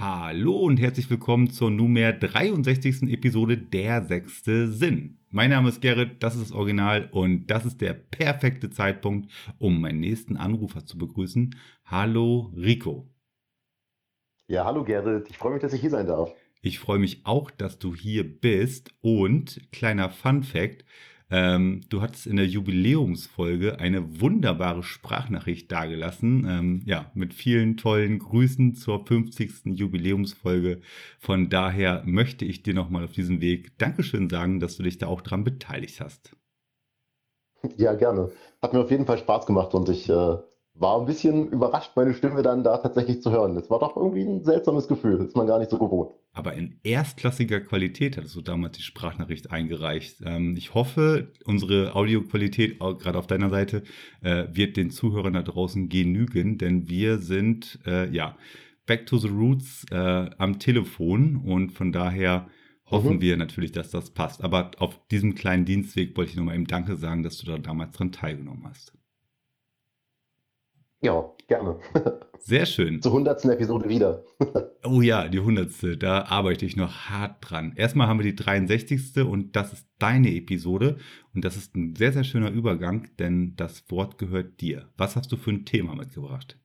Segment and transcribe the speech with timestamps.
[0.00, 3.02] Hallo und herzlich willkommen zur nunmehr 63.
[3.12, 5.18] Episode Der sechste Sinn.
[5.28, 9.78] Mein Name ist Gerrit, das ist das Original und das ist der perfekte Zeitpunkt, um
[9.78, 11.54] meinen nächsten Anrufer zu begrüßen.
[11.84, 13.10] Hallo Rico.
[14.46, 16.32] Ja, hallo Gerrit, ich freue mich, dass ich hier sein darf.
[16.62, 20.86] Ich freue mich auch, dass du hier bist und kleiner Fun fact,
[21.30, 26.46] ähm, du hattest in der Jubiläumsfolge eine wunderbare Sprachnachricht dargelassen.
[26.48, 29.78] Ähm, ja, mit vielen tollen Grüßen zur 50.
[29.78, 30.80] Jubiläumsfolge.
[31.18, 35.06] Von daher möchte ich dir nochmal auf diesem Weg Dankeschön sagen, dass du dich da
[35.06, 36.36] auch dran beteiligt hast.
[37.76, 38.30] Ja, gerne.
[38.60, 40.36] Hat mir auf jeden Fall Spaß gemacht und ich äh,
[40.80, 43.56] war ein bisschen überrascht, meine Stimme dann da tatsächlich zu hören.
[43.56, 46.12] Es war doch irgendwie ein seltsames Gefühl, das ist man gar nicht so gewohnt.
[46.32, 50.22] Aber in erstklassiger Qualität hattest du damals die Sprachnachricht eingereicht.
[50.24, 53.82] Ähm, ich hoffe, unsere Audioqualität, gerade auf deiner Seite,
[54.22, 58.36] äh, wird den Zuhörern da draußen genügen, denn wir sind, äh, ja,
[58.86, 62.48] back to the roots äh, am Telefon und von daher
[62.86, 63.20] hoffen mhm.
[63.20, 64.42] wir natürlich, dass das passt.
[64.42, 67.92] Aber auf diesem kleinen Dienstweg wollte ich nochmal eben Danke sagen, dass du da damals
[67.92, 68.94] dran teilgenommen hast.
[71.00, 71.76] Ja, gerne.
[72.38, 73.00] Sehr schön.
[73.00, 74.22] Zur hundertsten Episode wieder.
[74.84, 75.96] oh ja, die hundertste.
[75.96, 77.72] Da arbeite ich noch hart dran.
[77.76, 79.18] Erstmal haben wir die 63.
[79.24, 80.98] und das ist deine Episode.
[81.34, 84.88] Und das ist ein sehr, sehr schöner Übergang, denn das Wort gehört dir.
[84.96, 86.58] Was hast du für ein Thema mitgebracht?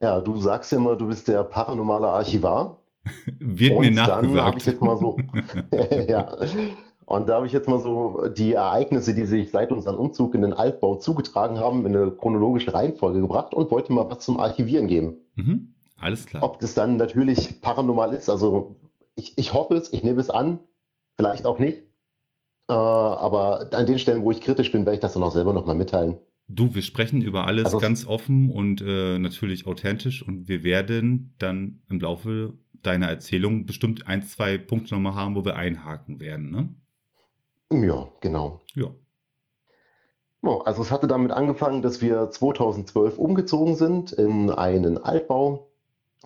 [0.00, 2.82] Ja, du sagst ja immer, du bist der paranormale Archivar.
[3.38, 4.36] Wird und mir nachgesagt.
[4.36, 5.18] Dann habe ich jetzt mal so.
[6.08, 6.36] ja.
[7.10, 10.42] Und da habe ich jetzt mal so die Ereignisse, die sich seit unserem Umzug in
[10.42, 14.86] den Altbau zugetragen haben, in eine chronologische Reihenfolge gebracht und wollte mal was zum Archivieren
[14.86, 15.16] geben.
[15.34, 15.74] Mhm.
[15.96, 16.44] Alles klar.
[16.44, 18.76] Ob das dann natürlich paranormal ist, also
[19.16, 20.60] ich, ich hoffe es, ich nehme es an,
[21.16, 21.78] vielleicht auch nicht.
[22.68, 25.52] Äh, aber an den Stellen, wo ich kritisch bin, werde ich das dann auch selber
[25.52, 26.16] nochmal mitteilen.
[26.46, 31.34] Du, wir sprechen über alles also, ganz offen und äh, natürlich authentisch und wir werden
[31.38, 36.52] dann im Laufe deiner Erzählung bestimmt ein, zwei Punkte nochmal haben, wo wir einhaken werden,
[36.52, 36.68] ne?
[37.72, 38.60] Ja, genau.
[38.74, 38.90] Ja.
[40.64, 45.68] Also es hatte damit angefangen, dass wir 2012 umgezogen sind in einen Altbau.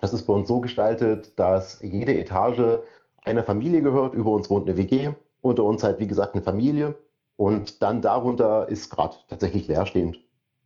[0.00, 2.80] Das ist bei uns so gestaltet, dass jede Etage
[3.24, 4.14] einer Familie gehört.
[4.14, 6.94] Über uns wohnt eine WG, unter uns halt wie gesagt eine Familie.
[7.36, 10.20] Und dann darunter ist gerade tatsächlich leerstehend.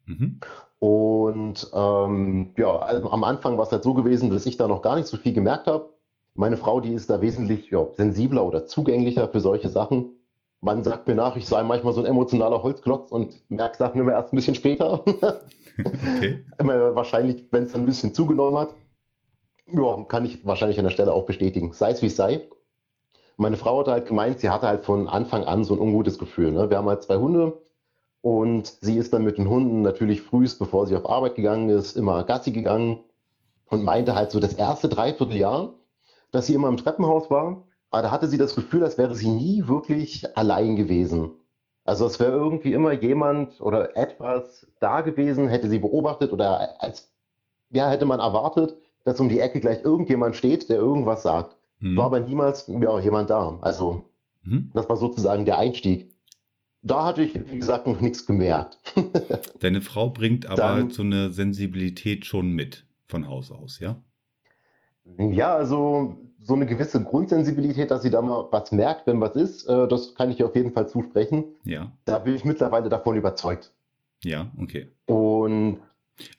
[0.07, 0.41] Mhm.
[0.79, 4.83] Und ähm, ja, also am Anfang war es halt so gewesen, dass ich da noch
[4.83, 5.89] gar nicht so viel gemerkt habe.
[6.35, 10.18] Meine Frau, die ist da wesentlich ja, sensibler oder zugänglicher für solche Sachen.
[10.61, 14.13] Man sagt mir nach, ich sei manchmal so ein emotionaler Holzklotz und merke Sachen immer
[14.13, 15.05] erst ein bisschen später.
[15.79, 16.45] okay.
[16.59, 18.75] wahrscheinlich, wenn es ein bisschen zugenommen hat.
[19.71, 21.73] Ja, kann ich wahrscheinlich an der Stelle auch bestätigen.
[21.73, 22.49] Sei es wie es sei.
[23.37, 26.51] Meine Frau hat halt gemeint, sie hatte halt von Anfang an so ein ungutes Gefühl.
[26.51, 26.71] Ne?
[26.71, 27.63] Wir haben halt zwei Hunde
[28.21, 31.97] und sie ist dann mit den Hunden natürlich frühest, bevor sie auf Arbeit gegangen ist,
[31.97, 32.99] immer Gassi gegangen
[33.67, 35.75] und meinte halt so das erste Dreivierteljahr,
[36.33, 39.31] dass sie immer im Treppenhaus war, aber da hatte sie das Gefühl, als wäre sie
[39.31, 41.31] nie wirklich allein gewesen.
[41.85, 47.11] Also es wäre irgendwie immer jemand oder etwas da gewesen, hätte sie beobachtet oder als
[47.71, 51.57] ja, hätte man erwartet, dass um die Ecke gleich irgendjemand steht, der irgendwas sagt.
[51.81, 51.97] Mhm.
[51.97, 53.59] War aber niemals ja, jemand da.
[53.63, 54.05] Also
[54.43, 54.71] mhm.
[54.75, 56.13] das war sozusagen der Einstieg.
[56.83, 58.79] Da hatte ich, wie gesagt, noch nichts gemerkt.
[59.61, 63.97] Deine Frau bringt aber Dann, so eine Sensibilität schon mit von Haus aus, ja?
[65.19, 69.69] Ja, also so eine gewisse Grundsensibilität, dass sie da mal was merkt, wenn was ist,
[69.69, 71.45] äh, das kann ich ihr auf jeden Fall zusprechen.
[71.63, 71.93] Ja.
[72.07, 73.71] Da bin ich mittlerweile davon überzeugt.
[74.25, 74.89] Ja, okay.
[75.05, 75.81] Und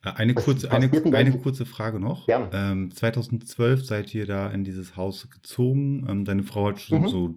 [0.03, 2.27] äh, eine kurze, eine, eine kurze Frage noch.
[2.27, 2.49] Ja.
[2.51, 6.07] Ähm, 2012 seid ihr da in dieses Haus gezogen.
[6.09, 7.07] Ähm, deine Frau hat schon mhm.
[7.07, 7.35] so,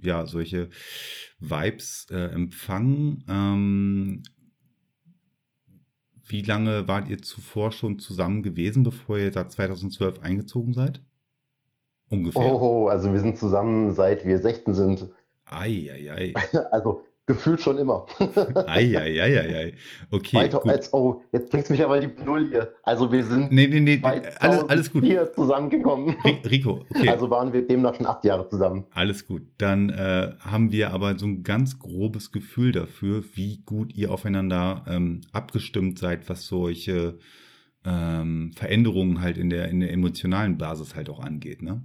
[0.00, 0.70] ja, solche
[1.38, 3.24] Vibes äh, empfangen.
[3.28, 4.22] Ähm,
[6.24, 11.02] wie lange wart ihr zuvor schon zusammen gewesen, bevor ihr da 2012 eingezogen seid?
[12.10, 12.42] Ungefähr.
[12.42, 15.08] Oh, also wir sind zusammen seit wir 16 sind.
[15.46, 16.34] Eieiei.
[16.70, 18.06] Also gefühlt schon immer.
[18.68, 19.74] Eieiei.
[20.10, 20.36] Okay.
[20.36, 20.70] Weiter gut.
[20.70, 22.72] als, oh, jetzt bringst du mich aber in die Bredouille.
[22.84, 25.04] Also wir sind nee, nee, nee, alles, alles gut.
[25.04, 26.16] hier zusammengekommen.
[26.48, 27.08] Rico, okay.
[27.08, 28.86] Also waren wir demnach schon acht Jahre zusammen.
[28.92, 29.42] Alles gut.
[29.58, 34.84] Dann äh, haben wir aber so ein ganz grobes Gefühl dafür, wie gut ihr aufeinander
[34.88, 37.18] ähm, abgestimmt seid, was solche
[37.84, 41.82] ähm, Veränderungen halt in der, in der emotionalen Basis halt auch angeht, ne?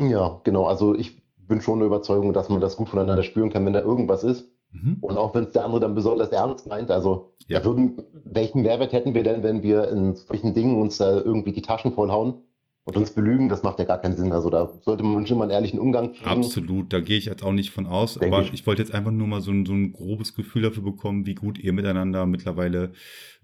[0.00, 0.66] Ja, genau.
[0.66, 3.80] Also ich bin schon der Überzeugung, dass man das gut voneinander spüren kann, wenn da
[3.80, 4.50] irgendwas ist.
[4.72, 4.98] Mhm.
[5.00, 7.64] Und auch wenn es der andere dann besonders ernst meint, also ja.
[7.64, 11.62] würden, welchen Mehrwert hätten wir denn, wenn wir in solchen Dingen uns äh, irgendwie die
[11.62, 12.42] Taschen vollhauen
[12.84, 13.48] und uns belügen?
[13.48, 14.30] Das macht ja gar keinen Sinn.
[14.30, 16.28] Also da sollte man schon mal einen ehrlichen Umgang kriegen.
[16.28, 18.14] Absolut, da gehe ich jetzt auch nicht von aus.
[18.14, 18.52] Denk aber ich.
[18.52, 18.66] ich.
[18.66, 21.58] wollte jetzt einfach nur mal so ein, so ein grobes Gefühl dafür bekommen, wie gut
[21.58, 22.92] ihr miteinander mittlerweile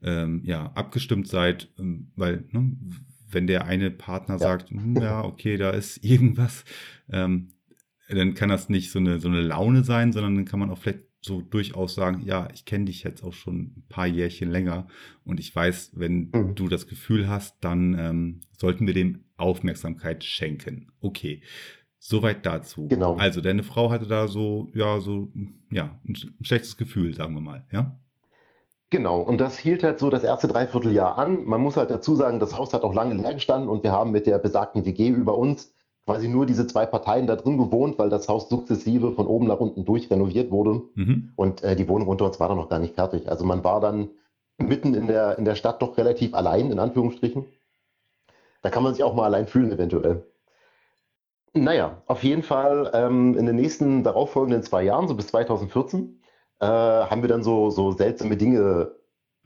[0.03, 2.77] ähm, ja, abgestimmt seid, ähm, weil ne,
[3.35, 4.39] wenn der eine Partner ja.
[4.39, 6.65] sagt, hm, ja, okay, da ist irgendwas,
[7.11, 7.51] ähm,
[8.09, 10.79] dann kann das nicht so eine, so eine Laune sein, sondern dann kann man auch
[10.79, 14.89] vielleicht so durchaus sagen, ja, ich kenne dich jetzt auch schon ein paar Jährchen länger
[15.25, 16.55] und ich weiß, wenn mhm.
[16.55, 20.89] du das Gefühl hast, dann ähm, sollten wir dem Aufmerksamkeit schenken.
[21.01, 21.43] Okay.
[21.99, 22.87] Soweit dazu.
[22.89, 23.17] Genau.
[23.17, 25.33] Also, deine Frau hatte da so, ja, so,
[25.71, 27.99] ja, ein schlechtes Gefühl, sagen wir mal, ja?
[28.91, 31.45] Genau, und das hielt halt so das erste Dreivierteljahr an.
[31.45, 34.13] Man muss halt dazu sagen, das Haus hat auch lange leer gestanden und wir haben
[34.13, 38.11] mit der besagten WG über uns quasi nur diese zwei Parteien da drin gewohnt, weil
[38.11, 40.83] das Haus sukzessive von oben nach unten durch renoviert wurde.
[40.95, 41.33] Mhm.
[41.35, 43.29] Und äh, die Wohnung unter uns war dann noch gar nicht fertig.
[43.29, 44.11] Also man war dann
[44.59, 47.47] mitten in der, in der Stadt doch relativ allein, in Anführungsstrichen.
[48.63, 50.25] Da kann man sich auch mal allein fühlen, eventuell.
[51.55, 56.21] Naja, auf jeden Fall ähm, in den nächsten darauffolgenden zwei Jahren, so bis 2014,
[56.65, 58.93] äh, haben wir dann so, so seltsame Dinge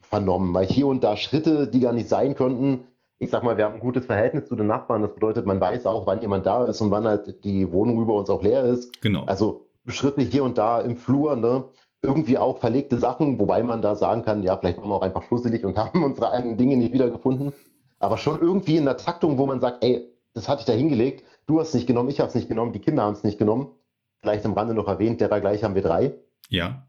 [0.00, 2.84] vernommen, weil hier und da Schritte, die gar nicht sein könnten,
[3.18, 5.02] ich sag mal, wir haben ein gutes Verhältnis zu den Nachbarn.
[5.02, 8.14] Das bedeutet, man weiß auch, wann jemand da ist und wann halt die Wohnung über
[8.14, 9.02] uns auch leer ist.
[9.02, 9.24] Genau.
[9.24, 11.64] Also Schritte hier und da im Flur, ne?
[12.00, 15.24] Irgendwie auch verlegte Sachen, wobei man da sagen kann, ja, vielleicht waren wir auch einfach
[15.24, 17.52] schlusselig und haben unsere eigenen Dinge nicht wiedergefunden.
[17.98, 21.24] Aber schon irgendwie in der Taktung, wo man sagt, ey, das hatte ich da hingelegt,
[21.46, 23.38] du hast es nicht genommen, ich habe es nicht genommen, die Kinder haben es nicht
[23.38, 23.72] genommen.
[24.20, 26.14] Vielleicht am Rande noch erwähnt, derer gleich haben wir drei.
[26.48, 26.86] Ja.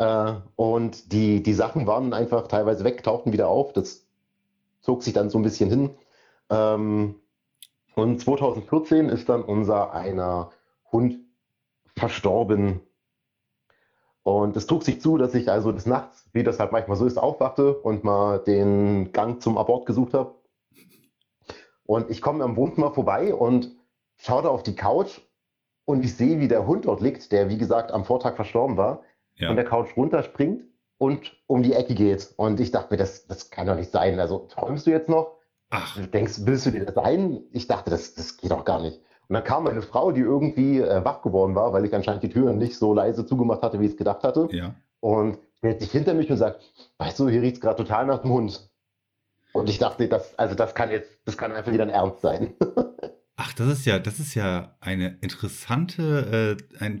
[0.00, 3.74] Äh, und die, die Sachen waren einfach teilweise weg, tauchten wieder auf.
[3.74, 4.06] Das
[4.80, 5.90] zog sich dann so ein bisschen hin.
[6.48, 7.16] Ähm,
[7.94, 10.52] und 2014 ist dann unser einer
[10.90, 11.18] Hund
[11.96, 12.80] verstorben.
[14.22, 17.04] Und es trug sich zu, dass ich also des Nachts, wie das halt manchmal so
[17.04, 20.34] ist, aufwachte und mal den Gang zum Abort gesucht habe.
[21.84, 23.76] Und ich komme am Wohnzimmer vorbei und
[24.16, 25.20] schaue da auf die Couch
[25.84, 29.02] und ich sehe, wie der Hund dort liegt, der wie gesagt am Vortag verstorben war,
[29.40, 29.48] ja.
[29.48, 30.64] von der Couch runterspringt
[30.98, 32.32] und um die Ecke geht.
[32.36, 34.20] Und ich dachte mir, das, das kann doch nicht sein.
[34.20, 35.38] Also träumst du jetzt noch?
[35.70, 35.96] Ach.
[35.96, 37.42] Du denkst, willst du dir das ein?
[37.52, 39.00] Ich dachte, das, das geht doch gar nicht.
[39.28, 42.28] Und dann kam eine Frau, die irgendwie äh, wach geworden war, weil ich anscheinend die
[42.28, 44.48] Tür nicht so leise zugemacht hatte, wie ich es gedacht hatte.
[44.50, 44.74] Ja.
[44.98, 46.62] Und stellt sich hinter mich und sagt,
[46.98, 48.68] weißt du, hier riecht es gerade total nach dem Hund.
[49.52, 52.54] Und ich dachte, das, also das kann jetzt, das kann einfach wieder ein Ernst sein.
[53.42, 57.00] Ach, das ist ja, das ist ja eine interessante, äh, ein,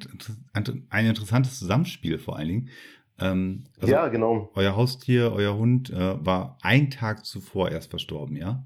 [0.88, 2.70] ein, interessantes Zusammenspiel vor allen Dingen,
[3.18, 4.48] ähm, also ja, genau.
[4.54, 8.64] Euer Haustier, euer Hund äh, war ein Tag zuvor erst verstorben, ja?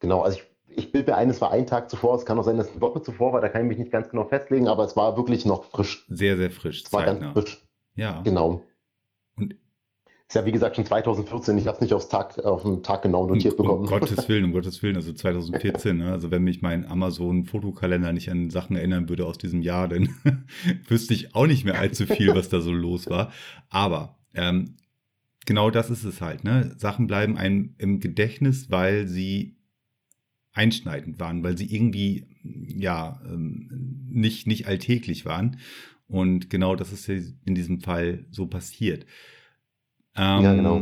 [0.00, 2.16] Genau, also ich, ich bilde mir ein, es war ein Tag zuvor.
[2.16, 3.92] Es kann auch sein, dass es eine Woche zuvor war, da kann ich mich nicht
[3.92, 6.04] ganz genau festlegen, aber es war wirklich noch frisch.
[6.08, 6.82] Sehr, sehr frisch.
[6.84, 7.64] Es war ganz frisch.
[7.94, 8.20] Ja.
[8.22, 8.64] Genau.
[10.34, 13.02] Ist ja wie gesagt schon 2014, ich habe es nicht aufs Tag, auf den Tag
[13.02, 13.80] genau notiert um, bekommen.
[13.82, 16.10] Um Gottes Willen, um Gottes Willen, also 2014, ne?
[16.10, 20.08] also wenn mich mein Amazon-Fotokalender nicht an Sachen erinnern würde aus diesem Jahr, dann
[20.88, 23.30] wüsste ich auch nicht mehr allzu viel, was da so los war.
[23.68, 24.74] Aber ähm,
[25.46, 26.74] genau das ist es halt, ne?
[26.78, 29.54] Sachen bleiben einem im Gedächtnis, weil sie
[30.52, 35.58] einschneidend waren, weil sie irgendwie ja ähm, nicht, nicht alltäglich waren.
[36.08, 39.06] Und genau das ist in diesem Fall so passiert.
[40.16, 40.76] Ähm, ja, genau.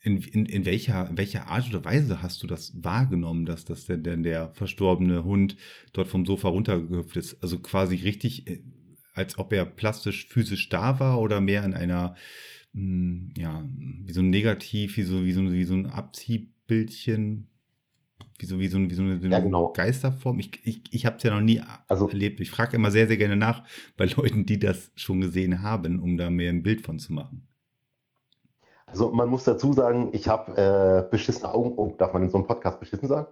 [0.00, 4.02] In, in, in, welcher, welcher Art oder Weise hast du das wahrgenommen, dass das denn,
[4.02, 5.56] denn der verstorbene Hund
[5.94, 7.42] dort vom Sofa runtergehüpft ist?
[7.42, 8.62] Also quasi richtig, äh,
[9.14, 12.16] als ob er plastisch physisch da war oder mehr in einer,
[12.74, 13.66] mh, hm, ja,
[14.04, 17.48] wie so ein Negativ, wie so, wie so, wie so ein Abziehbildchen,
[18.44, 19.72] wie so, wie so, wie so eine, ja, genau.
[19.72, 20.38] Geisterform.
[20.38, 22.40] Ich, ich, ich habe es ja noch nie also, erlebt.
[22.40, 23.64] Ich frage immer sehr, sehr gerne nach
[23.96, 27.48] bei Leuten, die das schon gesehen haben, um da mehr ein Bild von zu machen.
[28.86, 31.72] Also man muss dazu sagen, ich habe äh, beschissene Augen.
[31.76, 33.26] Oh, darf man in so einem Podcast beschissen sagen?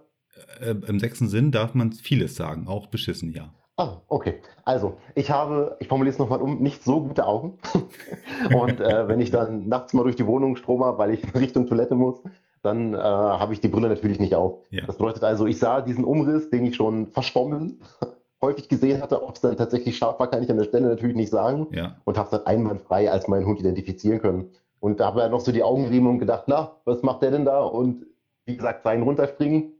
[0.59, 3.53] Äh, Im sechsten Sinn darf man vieles sagen, auch beschissen, ja.
[3.75, 4.41] Ah, okay.
[4.65, 7.57] Also, ich habe, ich formuliere es nochmal um, nicht so gute Augen.
[8.55, 11.95] Und äh, wenn ich dann nachts mal durch die Wohnung strome, weil ich Richtung Toilette
[11.95, 12.21] muss,
[12.63, 14.59] dann äh, habe ich die Brille natürlich nicht auf.
[14.71, 14.85] Ja.
[14.85, 17.81] Das bedeutet also, ich sah diesen Umriss, den ich schon verschwommen
[18.41, 19.21] häufig gesehen hatte.
[19.21, 21.67] Ob es dann tatsächlich scharf war, kann ich an der Stelle natürlich nicht sagen.
[21.71, 21.97] Ja.
[22.05, 24.51] Und habe es dann einwandfrei als meinen Hund identifizieren können.
[24.79, 27.31] Und da habe ich noch so die Augen gerieben und gedacht, na, was macht der
[27.31, 27.61] denn da?
[27.61, 28.05] Und
[28.45, 29.73] wie gesagt, sein runterspringen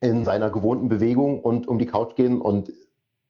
[0.00, 2.40] in seiner gewohnten Bewegung und um die Couch gehen.
[2.40, 2.70] Und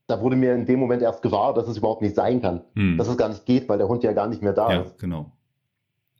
[0.09, 2.63] da wurde mir in dem Moment erst gewahr, dass es überhaupt nicht sein kann.
[2.75, 2.99] Hm.
[2.99, 4.99] Dass es gar nicht geht, weil der Hund ja gar nicht mehr da ja, ist.
[4.99, 5.31] Genau.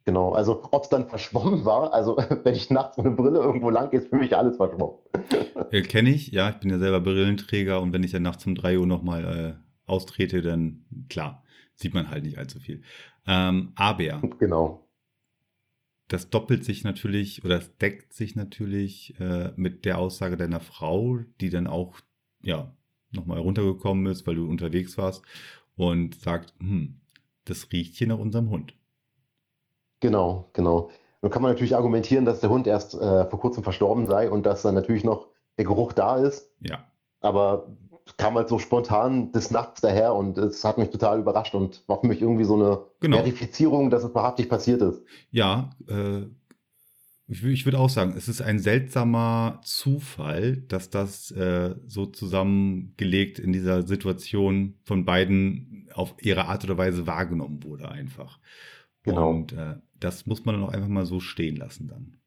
[0.05, 3.89] Genau, also ob es dann verschwommen war, also wenn ich nachts ohne Brille irgendwo lang
[3.89, 4.97] gehe, ist für mich alles verschwommen.
[5.71, 8.53] Äh, Kenne ich, ja, ich bin ja selber Brillenträger und wenn ich dann nachts um
[8.53, 11.43] 3 Uhr nochmal austrete, dann klar,
[11.73, 12.83] sieht man halt nicht allzu viel.
[13.25, 14.87] Ähm, aber Genau.
[16.09, 21.19] das doppelt sich natürlich oder es deckt sich natürlich äh, mit der Aussage deiner Frau,
[21.41, 21.99] die dann auch
[22.41, 22.75] ja
[23.11, 25.23] nochmal runtergekommen ist, weil du unterwegs warst
[25.75, 27.01] und sagt, hm,
[27.45, 28.75] das riecht hier nach unserem Hund.
[30.03, 30.89] Genau, genau.
[31.21, 34.45] Nun kann man natürlich argumentieren, dass der Hund erst äh, vor kurzem verstorben sei und
[34.45, 36.51] dass dann natürlich noch der Geruch da ist.
[36.59, 36.83] Ja,
[37.21, 37.69] Aber
[38.05, 41.87] es kam halt so spontan des Nachts daher und es hat mich total überrascht und
[41.87, 43.15] war für mich irgendwie so eine Genau.
[43.15, 45.01] Verifizierung, dass es wahrhaftig passiert ist.
[45.31, 46.23] ja, äh,
[47.27, 53.39] ich, ich würde auch sagen, es ist ein seltsamer Zufall, dass das äh, so zusammengelegt
[53.39, 58.39] in dieser Situation von beiden auf ihre Art oder Weise wahrgenommen wurde einfach.
[59.03, 59.29] Genau.
[59.29, 62.17] Und äh, das muss man dann auch einfach mal so stehen lassen dann.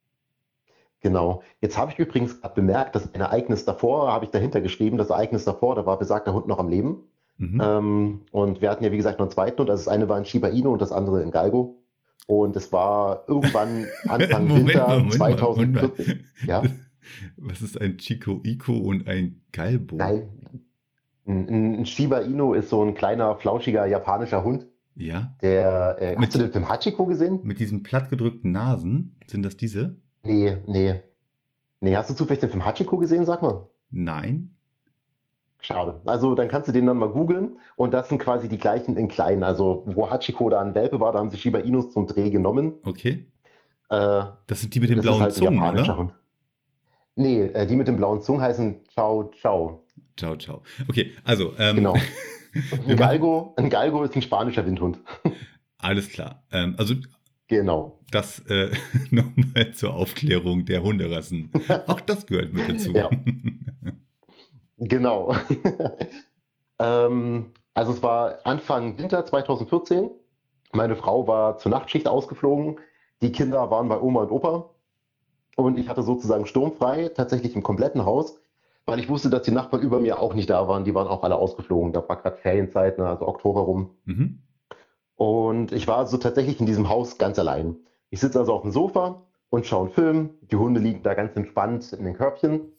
[1.00, 1.42] Genau.
[1.60, 5.44] Jetzt habe ich übrigens bemerkt, das ein Ereignis davor, habe ich dahinter geschrieben, das Ereignis
[5.44, 7.04] davor, da war besagter Hund noch am Leben.
[7.38, 7.60] Mhm.
[7.62, 9.70] Ähm, und wir hatten ja, wie gesagt, noch einen zweiten Hund.
[9.70, 11.82] Also das eine war ein Shiba Inu und das andere ein Galgo.
[12.26, 15.80] Und es war irgendwann Anfang Moment Winter Moment mal, Moment mal.
[15.94, 16.24] 2014.
[16.46, 16.62] Ja,
[17.36, 19.96] Was ist ein Chico Iko und ein Galbo?
[19.96, 20.28] nein.
[21.26, 24.66] Ein, ein Shiba Inu ist so ein kleiner, flauschiger japanischer Hund.
[24.96, 25.34] Ja.
[25.42, 27.40] Der, äh, Mit- hast du den Film Hachiko gesehen?
[27.42, 29.96] Mit diesen plattgedrückten Nasen, sind das diese?
[30.22, 31.00] Nee, nee.
[31.80, 33.66] Nee, hast du zufällig den Film Hachiko gesehen, sag mal?
[33.90, 34.50] Nein.
[35.60, 36.00] Schade.
[36.04, 39.08] Also dann kannst du den dann mal googeln und das sind quasi die gleichen in
[39.08, 39.42] klein.
[39.42, 42.74] Also wo Hachiko da ein Welpe war, da haben sie Shiba Inus zum Dreh genommen.
[42.84, 43.26] Okay.
[43.90, 45.96] Äh, Das sind die mit den blauen halt Zungen, oder?
[45.96, 46.12] Hund.
[47.16, 49.84] Nee, äh, die mit den blauen Zungen heißen Ciao Ciao.
[50.16, 50.62] Ciao, ciao.
[50.88, 51.94] Okay, also, ähm, Genau.
[52.88, 54.98] Ein Galgo, ein Galgo ist ein spanischer Windhund.
[55.78, 56.42] alles klar.
[56.52, 56.94] Ähm, also,
[57.48, 58.00] Genau.
[58.10, 58.70] das äh,
[59.10, 61.50] nochmal zur Aufklärung der Hunderassen.
[61.86, 62.92] Auch das gehört mit dazu.
[62.92, 63.08] Ja.
[64.78, 65.34] Genau.
[66.78, 70.10] ähm, also es war Anfang Winter 2014.
[70.72, 72.78] Meine Frau war zur Nachtschicht ausgeflogen.
[73.22, 74.70] Die Kinder waren bei Oma und Opa.
[75.56, 78.38] Und ich hatte sozusagen sturmfrei, tatsächlich im kompletten Haus,
[78.86, 80.84] weil ich wusste, dass die Nachbarn über mir auch nicht da waren.
[80.84, 81.92] Die waren auch alle ausgeflogen.
[81.92, 83.90] Da war gerade Ferienzeit, ne, also Oktober rum.
[84.04, 84.42] Mhm.
[85.16, 87.76] Und ich war so tatsächlich in diesem Haus ganz allein.
[88.10, 90.30] Ich sitze also auf dem Sofa und schaue einen Film.
[90.50, 92.72] Die Hunde liegen da ganz entspannt in den Körbchen.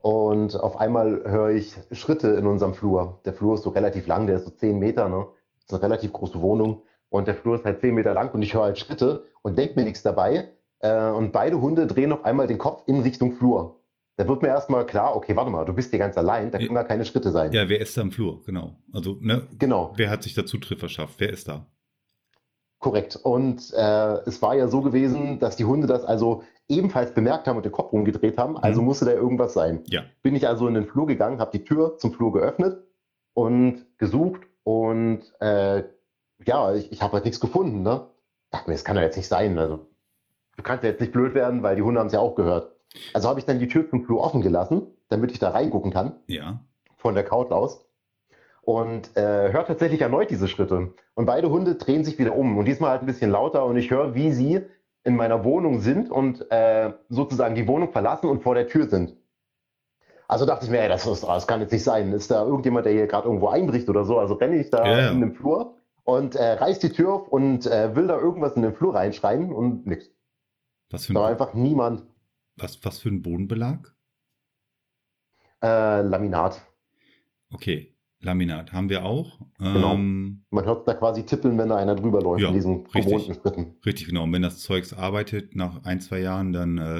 [0.00, 3.20] Und auf einmal höre ich Schritte in unserem Flur.
[3.24, 5.26] Der Flur ist so relativ lang, der ist so 10 Meter, ne?
[5.56, 6.82] Das ist eine relativ große Wohnung.
[7.08, 9.78] Und der Flur ist halt 10 Meter lang und ich höre halt Schritte und denke
[9.78, 10.48] mir nichts dabei.
[10.80, 13.80] Äh, und beide Hunde drehen auf einmal den Kopf in Richtung Flur.
[14.16, 16.74] Da wird mir erstmal klar, okay, warte mal, du bist hier ganz allein, da können
[16.74, 17.52] gar keine Schritte sein.
[17.52, 18.42] Ja, wer ist da im Flur?
[18.46, 18.76] Genau.
[18.92, 19.92] Also, ne, Genau.
[19.96, 21.16] wer hat sich da Zutritt verschafft?
[21.18, 21.66] Wer ist da?
[22.78, 23.16] Korrekt.
[23.16, 27.56] Und äh, es war ja so gewesen, dass die Hunde das also ebenfalls bemerkt haben
[27.56, 28.56] und den Kopf umgedreht haben.
[28.58, 28.86] Also Mhm.
[28.86, 29.82] musste da irgendwas sein.
[29.86, 30.02] Ja.
[30.22, 32.84] Bin ich also in den Flur gegangen, habe die Tür zum Flur geöffnet
[33.32, 35.82] und gesucht und äh,
[36.46, 37.82] ja, ich, ich habe halt nichts gefunden.
[37.82, 38.06] Ne?
[38.50, 39.58] Dachte mir, das kann ja jetzt nicht sein.
[39.58, 39.86] Also
[40.56, 42.73] du kannst ja jetzt nicht blöd werden, weil die Hunde haben es ja auch gehört.
[43.12, 46.14] Also habe ich dann die Tür zum Flur offen gelassen, damit ich da reingucken kann
[46.26, 46.60] Ja.
[46.96, 47.84] von der Couch aus
[48.62, 50.92] und äh, höre tatsächlich erneut diese Schritte.
[51.14, 53.90] Und beide Hunde drehen sich wieder um und diesmal halt ein bisschen lauter und ich
[53.90, 54.60] höre, wie sie
[55.04, 59.16] in meiner Wohnung sind und äh, sozusagen die Wohnung verlassen und vor der Tür sind.
[60.26, 62.12] Also dachte ich mir, ey, das, ist, das kann jetzt nicht sein.
[62.12, 64.18] Ist da irgendjemand, der hier gerade irgendwo einbricht oder so?
[64.18, 65.10] Also renne ich da ja.
[65.10, 65.74] in den Flur
[66.04, 69.52] und äh, reiß die Tür auf und äh, will da irgendwas in den Flur reinschreien
[69.52, 70.10] und nix.
[70.90, 72.04] Was für Da war ein, einfach niemand.
[72.56, 73.94] Was, was für ein Bodenbelag?
[75.62, 76.60] Äh, Laminat.
[77.50, 79.38] Okay, Laminat haben wir auch.
[79.58, 79.94] Genau.
[79.94, 83.34] Ähm, Man hört da quasi tippeln, wenn da einer drüber läuft Ja, in diesen gewohnten
[83.34, 83.76] Schritten.
[83.84, 84.24] Richtig, genau.
[84.24, 86.98] Und wenn das Zeugs arbeitet nach ein, zwei Jahren, dann äh,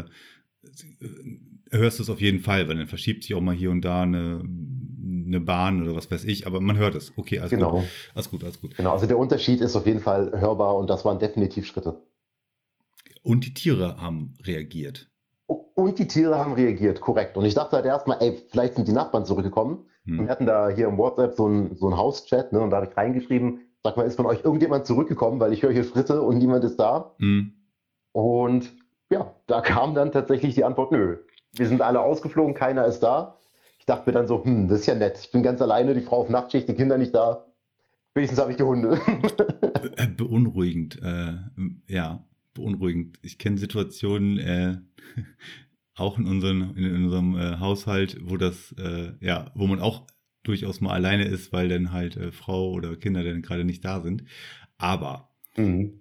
[1.00, 1.38] äh,
[1.70, 4.02] hörst du es auf jeden Fall, weil dann verschiebt sich auch mal hier und da
[4.02, 4.42] eine,
[5.26, 7.12] eine Bahn oder was weiß ich, aber man hört es.
[7.16, 7.80] Okay, alles Genau.
[7.80, 7.84] gut.
[8.14, 8.76] Alles gut, alles gut.
[8.76, 12.02] Genau, also der Unterschied ist auf jeden Fall hörbar und das waren definitiv Schritte.
[13.23, 15.11] Und die Tiere haben reagiert.
[15.47, 17.37] Und die Tiere haben reagiert, korrekt.
[17.37, 19.87] Und ich dachte halt erstmal, ey, vielleicht sind die Nachbarn zurückgekommen.
[20.05, 20.21] Hm.
[20.21, 22.97] Wir hatten da hier im WhatsApp so ein, so Hauschat, ne, und da habe ich
[22.97, 26.65] reingeschrieben, sag mal, ist von euch irgendjemand zurückgekommen, weil ich höre hier Schritte und niemand
[26.65, 27.15] ist da.
[27.19, 27.53] Hm.
[28.13, 28.73] Und
[29.11, 31.19] ja, da kam dann tatsächlich die Antwort, nö.
[31.53, 33.39] Wir sind alle ausgeflogen, keiner ist da.
[33.79, 35.19] Ich dachte mir dann so, hm, das ist ja nett.
[35.19, 37.47] Ich bin ganz alleine, die Frau auf Nachtschicht, die Kinder nicht da.
[38.15, 38.99] Wenigstens habe ich die Hunde.
[39.97, 41.35] Äh, Beunruhigend, äh,
[41.87, 43.18] ja, beunruhigend.
[43.23, 44.78] Ich kenne Situationen, äh,
[45.94, 50.06] auch in, unseren, in unserem äh, Haushalt, wo das, äh, ja, wo man auch
[50.42, 54.00] durchaus mal alleine ist, weil dann halt äh, Frau oder Kinder dann gerade nicht da
[54.00, 54.25] sind.
[54.76, 56.00] Aber Mhm.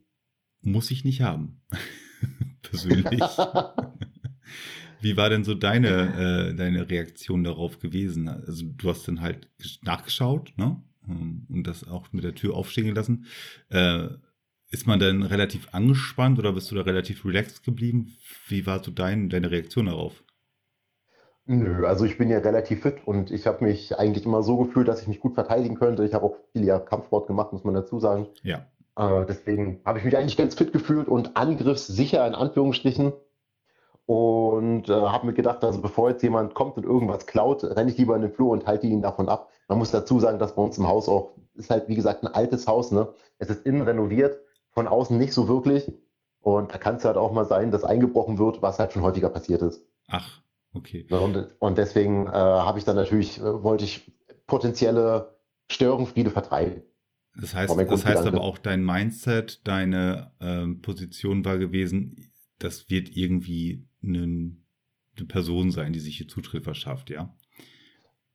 [0.62, 1.62] muss ich nicht haben.
[2.64, 3.22] Persönlich.
[5.02, 8.28] Wie war denn so deine, äh, deine Reaktion darauf gewesen?
[8.30, 9.50] Also du hast dann halt
[9.84, 10.82] nachgeschaut, ne?
[11.08, 13.26] Ähm, und das auch mit der Tür aufstehen gelassen.
[14.74, 18.18] Ist man dann relativ angespannt oder bist du da relativ relaxed geblieben?
[18.48, 20.24] Wie war so dein, deine Reaktion darauf?
[21.46, 24.88] Nö, also ich bin ja relativ fit und ich habe mich eigentlich immer so gefühlt,
[24.88, 26.04] dass ich mich gut verteidigen könnte.
[26.04, 28.26] Ich habe auch viel ja Kampfsport gemacht, muss man dazu sagen.
[28.42, 28.66] Ja.
[28.98, 33.14] Äh, deswegen habe ich mich eigentlich ganz fit gefühlt und angriffssicher in Anführungsstrichen.
[34.08, 37.98] Und äh, habe mir gedacht, also bevor jetzt jemand kommt und irgendwas klaut, renne ich
[38.00, 39.52] lieber in den Flur und halte ihn davon ab.
[39.68, 42.34] Man muss dazu sagen, dass bei uns im Haus auch, ist halt wie gesagt ein
[42.34, 43.14] altes Haus, ne?
[43.38, 44.40] Es ist innen renoviert,
[44.74, 45.92] von außen nicht so wirklich.
[46.42, 49.30] Und da kann es halt auch mal sein, dass eingebrochen wird, was halt schon häufiger
[49.30, 49.86] passiert ist.
[50.08, 50.42] Ach,
[50.74, 51.08] okay.
[51.10, 54.12] Und, und deswegen äh, habe ich dann natürlich, äh, wollte ich
[54.46, 55.38] potenzielle
[55.72, 56.84] Störenfriede vertreiben.
[57.40, 63.16] Das heißt, das heißt aber auch dein Mindset, deine ähm, Position war gewesen, das wird
[63.16, 64.56] irgendwie eine,
[65.18, 67.34] eine Person sein, die sich hier Zutritt verschafft, ja?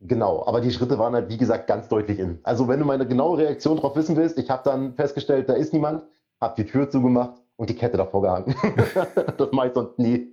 [0.00, 2.38] Genau, aber die Schritte waren halt, wie gesagt, ganz deutlich in.
[2.44, 5.72] Also wenn du meine genaue Reaktion darauf wissen willst, ich habe dann festgestellt, da ist
[5.72, 6.04] niemand,
[6.40, 8.54] habe die Tür zugemacht und die Kette davor gehangen.
[9.36, 10.30] das mache ich sonst nie.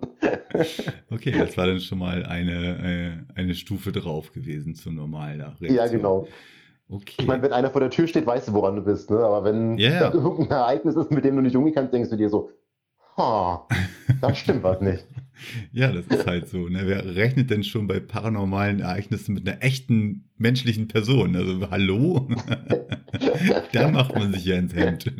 [1.09, 5.75] okay, das war dann schon mal eine, äh, eine Stufe drauf gewesen zur normalen Reaktion.
[5.75, 6.27] Ja, genau.
[6.87, 7.15] Okay.
[7.19, 9.09] Ich meine, wenn einer vor der Tür steht, weißt du, woran du bist.
[9.09, 9.17] Ne?
[9.17, 10.11] Aber wenn yeah.
[10.13, 12.51] irgendein Ereignis ist, mit dem du nicht umgehen kannst, denkst du dir so,
[13.17, 13.67] ha,
[14.21, 15.05] da stimmt was nicht.
[15.71, 16.69] Ja, das ist halt so.
[16.69, 16.83] Ne?
[16.85, 21.35] Wer rechnet denn schon bei paranormalen Ereignissen mit einer echten menschlichen Person?
[21.35, 22.27] Also, hallo?
[23.73, 25.13] da macht man sich ja ins Hemd.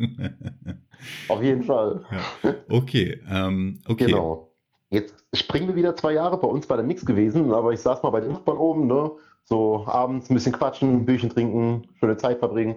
[1.28, 2.04] Auf jeden Fall.
[2.10, 2.54] Ja.
[2.68, 4.06] Okay, ähm, okay.
[4.06, 4.52] Genau.
[4.88, 6.38] Jetzt springen wir wieder zwei Jahre.
[6.38, 9.10] Bei uns war da nichts gewesen, aber ich saß mal bei den Nachbarn oben, ne?
[9.44, 12.76] So abends ein bisschen quatschen, ein Bierchen trinken, schöne Zeit verbringen.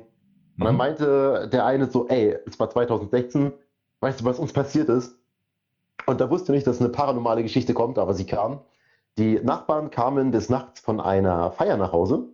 [0.57, 0.77] Und dann mhm.
[0.77, 3.53] meinte der eine so, ey, es war 2016,
[4.01, 5.15] weißt du, was uns passiert ist?
[6.05, 8.61] Und da wusste nicht, dass eine paranormale Geschichte kommt, aber sie kam.
[9.17, 12.29] Die Nachbarn kamen des Nachts von einer Feier nach Hause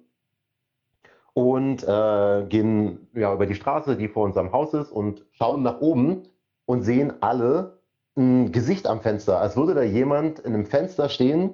[1.33, 5.81] und äh, gehen ja, über die Straße, die vor unserem Haus ist, und schauen nach
[5.81, 6.23] oben
[6.65, 7.79] und sehen alle
[8.15, 11.53] ein Gesicht am Fenster, als würde da jemand in einem Fenster stehen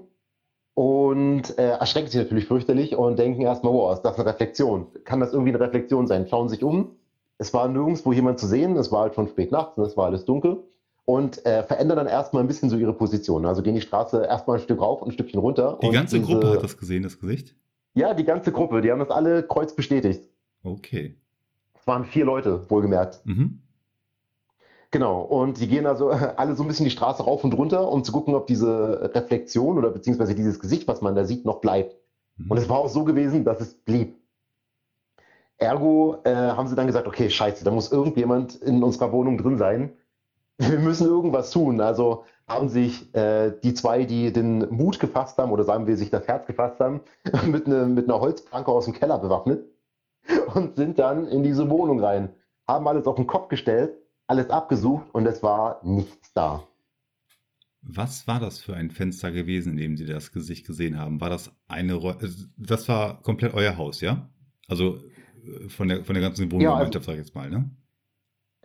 [0.75, 4.88] und äh, erschrecken sich natürlich fürchterlich und denken erstmal, wow, ist das eine Reflexion?
[5.03, 6.27] Kann das irgendwie eine Reflexion sein?
[6.27, 6.95] Schauen sich um.
[7.41, 10.06] Es war nirgendwo jemand zu sehen, es war halt schon spät nachts und es war
[10.06, 10.60] alles dunkel
[11.06, 13.47] und äh, verändern dann erstmal ein bisschen so ihre Position.
[13.47, 15.80] Also gehen die Straße erstmal ein Stück rauf und ein Stückchen runter.
[15.82, 17.56] Die ganze diese, Gruppe hat das gesehen, das Gesicht?
[17.95, 18.82] Ja, die ganze Gruppe.
[18.82, 20.30] Die haben das alle kreuz bestätigt.
[20.63, 21.15] Okay.
[21.73, 23.25] Es waren vier Leute, wohlgemerkt.
[23.25, 23.63] Mhm.
[24.91, 28.04] Genau, und die gehen also alle so ein bisschen die Straße rauf und runter, um
[28.04, 31.95] zu gucken, ob diese Reflexion oder beziehungsweise dieses Gesicht, was man da sieht, noch bleibt.
[32.38, 32.51] Mhm.
[32.51, 34.20] Und es war auch so gewesen, dass es blieb.
[35.62, 39.58] Ergo äh, haben sie dann gesagt, okay, scheiße, da muss irgendjemand in unserer Wohnung drin
[39.58, 39.93] sein,
[40.58, 41.82] wir müssen irgendwas tun.
[41.82, 46.10] Also haben sich äh, die zwei, die den Mut gefasst haben, oder sagen wir, sich
[46.10, 47.02] das Herz gefasst haben,
[47.45, 49.63] mit, ne, mit einer Holzplanke aus dem Keller bewaffnet
[50.56, 52.30] und sind dann in diese Wohnung rein,
[52.67, 53.93] haben alles auf den Kopf gestellt,
[54.28, 56.63] alles abgesucht und es war nichts da.
[57.84, 61.21] Was war das für ein Fenster gewesen, in dem Sie das Gesicht gesehen haben?
[61.21, 62.00] War das eine,
[62.58, 64.30] das war komplett euer Haus, ja?
[64.67, 65.12] Also äh,
[65.67, 67.69] von der, von der ganzen Wohngemeinschaft, ja, also, sag ich jetzt mal, ne?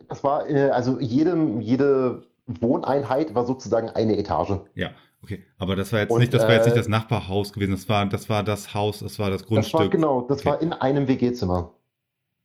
[0.09, 4.61] Das war, äh, also jedem, jede Wohneinheit war sozusagen eine Etage.
[4.75, 4.91] Ja,
[5.23, 5.45] okay.
[5.59, 7.89] Aber das war jetzt Und, nicht, das war jetzt nicht äh, das Nachbarhaus gewesen, das
[7.89, 9.79] war, das war das Haus, das war das Grundstück.
[9.79, 10.49] Das war, genau, das okay.
[10.51, 11.73] war in einem WG-Zimmer.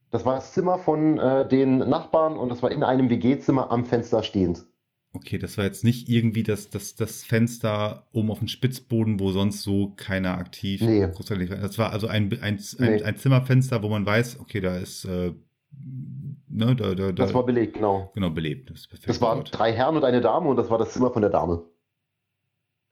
[0.10, 3.86] Das war das Zimmer von äh, den Nachbarn und das war in einem WG-Zimmer am
[3.86, 4.66] Fenster stehend.
[5.14, 9.32] Okay, das war jetzt nicht irgendwie das, das, das Fenster oben auf dem Spitzboden, wo
[9.32, 11.06] sonst so keiner aktiv nee.
[11.06, 13.04] Das war also ein, ein, ein, nee.
[13.04, 15.34] ein, Zimmerfenster, wo man weiß, okay, da ist äh,
[16.54, 18.12] Ne, da, da, da, das war belegt, genau.
[18.14, 18.70] Genau, belebt.
[18.70, 21.32] Das, das waren drei Herren und eine Dame und das war das Zimmer von der
[21.32, 21.64] Dame.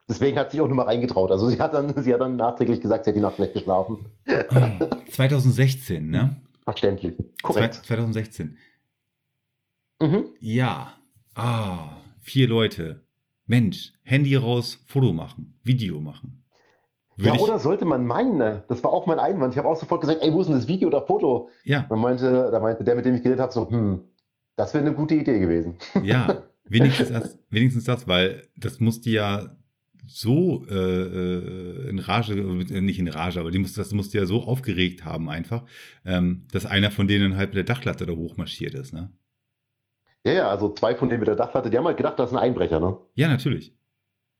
[0.08, 1.30] Deswegen hat sie auch nur mal reingetraut.
[1.30, 4.06] Also sie hat dann, sie hat dann nachträglich gesagt, sie hat die Nacht nicht geschlafen.
[5.10, 6.36] 2016, ne?
[6.64, 7.14] Verständlich.
[7.42, 7.74] Korrekt.
[7.74, 8.56] 2016.
[10.00, 10.24] Mhm.
[10.40, 10.94] Ja.
[11.34, 11.98] Ah,
[12.30, 13.00] vier Leute.
[13.46, 16.44] Mensch, Handy raus, Foto machen, Video machen.
[17.16, 18.62] Ja, oder sollte man meinen, ne?
[18.68, 19.52] das war auch mein Einwand.
[19.52, 21.50] Ich habe auch sofort gesagt, ey, wo ist denn das Video oder Foto?
[21.64, 21.84] Ja.
[21.90, 24.04] Dann meinte, da meinte der, mit dem ich geredet habe, so, hm,
[24.56, 25.74] das wäre eine gute Idee gewesen.
[26.04, 29.56] Ja, wenigstens das, wenigstens das, weil das musste ja
[30.06, 34.24] so äh, äh in Rage, äh, nicht in Rage, aber die musste, das musste ja
[34.24, 35.64] so aufgeregt haben einfach,
[36.04, 39.10] ähm, dass einer von denen halt mit der Dachlatte da hochmarschiert ist, ne?
[40.24, 42.36] Ja, ja, also zwei von denen mit der Dachlatte, die haben halt gedacht, das ist
[42.36, 42.98] ein Einbrecher, ne?
[43.14, 43.74] Ja, natürlich.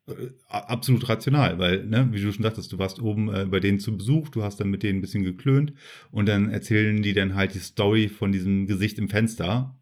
[0.07, 3.81] Äh, absolut rational, weil, ne, wie du schon sagtest, du warst oben äh, bei denen
[3.81, 5.73] zu Besuch, du hast dann mit denen ein bisschen geklönt
[6.11, 9.77] und dann erzählen die dann halt die Story von diesem Gesicht im Fenster.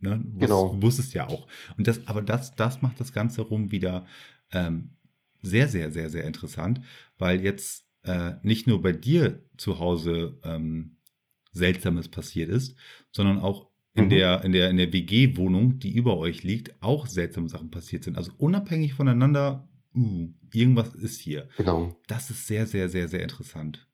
[0.00, 0.20] Ne?
[0.24, 0.68] Du, genau.
[0.74, 1.46] du wusstest ja auch.
[1.76, 4.06] Und das, aber das, das macht das Ganze rum wieder
[4.52, 4.90] ähm,
[5.42, 6.80] sehr, sehr, sehr, sehr interessant,
[7.18, 10.96] weil jetzt äh, nicht nur bei dir zu Hause ähm,
[11.52, 12.76] Seltsames passiert ist,
[13.10, 14.10] sondern auch in Mhm.
[14.10, 18.16] der, in der, in der WG-Wohnung, die über euch liegt, auch seltsame Sachen passiert sind.
[18.16, 21.48] Also unabhängig voneinander, uh, irgendwas ist hier.
[21.56, 21.96] Genau.
[22.06, 23.86] Das ist sehr, sehr, sehr, sehr interessant.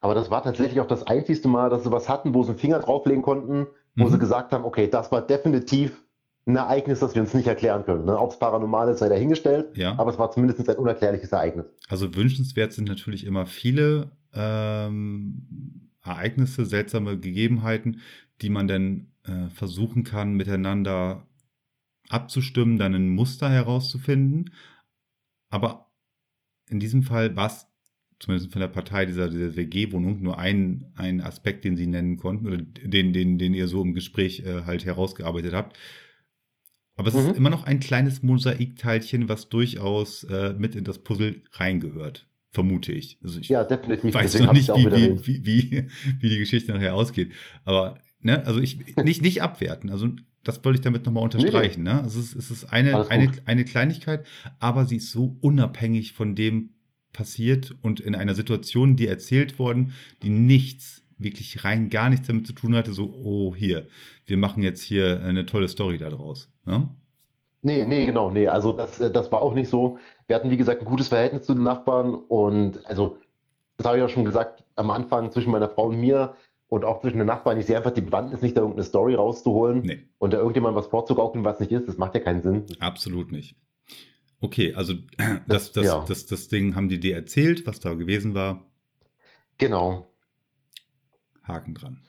[0.00, 2.58] Aber das war tatsächlich auch das einzigste Mal, dass sie was hatten, wo sie einen
[2.58, 3.66] Finger drauflegen konnten,
[3.96, 4.10] wo Mhm.
[4.12, 6.04] sie gesagt haben, okay, das war definitiv
[6.46, 8.04] ein Ereignis, das wir uns nicht erklären können.
[8.06, 8.16] Ne?
[8.18, 9.98] Ob es paranormal ist, sei dahingestellt, Ja.
[9.98, 11.66] aber es war zumindest ein unerklärliches Ereignis.
[11.88, 18.00] Also wünschenswert sind natürlich immer viele ähm, Ereignisse, seltsame Gegebenheiten,
[18.42, 21.26] die man dann äh, versuchen kann, miteinander
[22.08, 24.52] abzustimmen, dann ein Muster herauszufinden.
[25.50, 25.90] Aber
[26.68, 27.66] in diesem Fall war es
[28.18, 32.46] zumindest von der Partei dieser, dieser WG-Wohnung nur ein, ein Aspekt, den sie nennen konnten
[32.46, 35.78] oder den, den, den ihr so im Gespräch äh, halt herausgearbeitet habt.
[36.96, 37.30] Aber es Mhm.
[37.30, 42.92] ist immer noch ein kleines Mosaikteilchen, was durchaus äh, mit in das Puzzle reingehört, vermute
[42.92, 43.18] ich.
[43.22, 44.14] Also ich Ja, definitiv.
[44.14, 45.88] weiß Deswegen noch nicht, wie, wie, wie,
[46.20, 47.32] wie die Geschichte nachher ausgeht.
[47.64, 49.90] Aber, ne, also ich nicht, nicht abwerten.
[49.90, 50.08] Also
[50.44, 51.82] das wollte ich damit nochmal unterstreichen.
[51.82, 52.00] Ne?
[52.02, 54.26] Also es, ist- es ist eine, eine, eine Kleinigkeit,
[54.60, 56.70] aber sie ist so unabhängig von dem
[57.12, 62.46] passiert und in einer Situation, die erzählt worden, die nichts, wirklich rein gar nichts damit
[62.46, 63.88] zu tun hatte, so, oh, hier,
[64.26, 66.48] wir machen jetzt hier eine tolle Story daraus.
[66.64, 66.88] Ne?
[67.62, 69.98] Nee, nee, genau, nee, also das, äh, das war auch nicht so.
[70.28, 73.18] Wir hatten, wie gesagt, ein gutes Verhältnis zu den Nachbarn und also,
[73.78, 76.34] das habe ich ja schon gesagt, am Anfang zwischen meiner Frau und mir
[76.68, 79.80] und auch zwischen den Nachbarn, ich sehe einfach die Bewandtnis nicht, da irgendeine Story rauszuholen
[79.82, 80.04] Nee.
[80.18, 82.64] und da irgendjemand was vorzugaukeln, was nicht ist, das macht ja keinen Sinn.
[82.80, 83.56] Absolut nicht.
[84.40, 84.94] Okay, also
[85.48, 86.04] das, das, Ja.
[86.06, 88.64] das, das Ding haben die dir erzählt, was da gewesen war.
[89.58, 90.06] Genau,
[91.42, 92.00] Haken dran.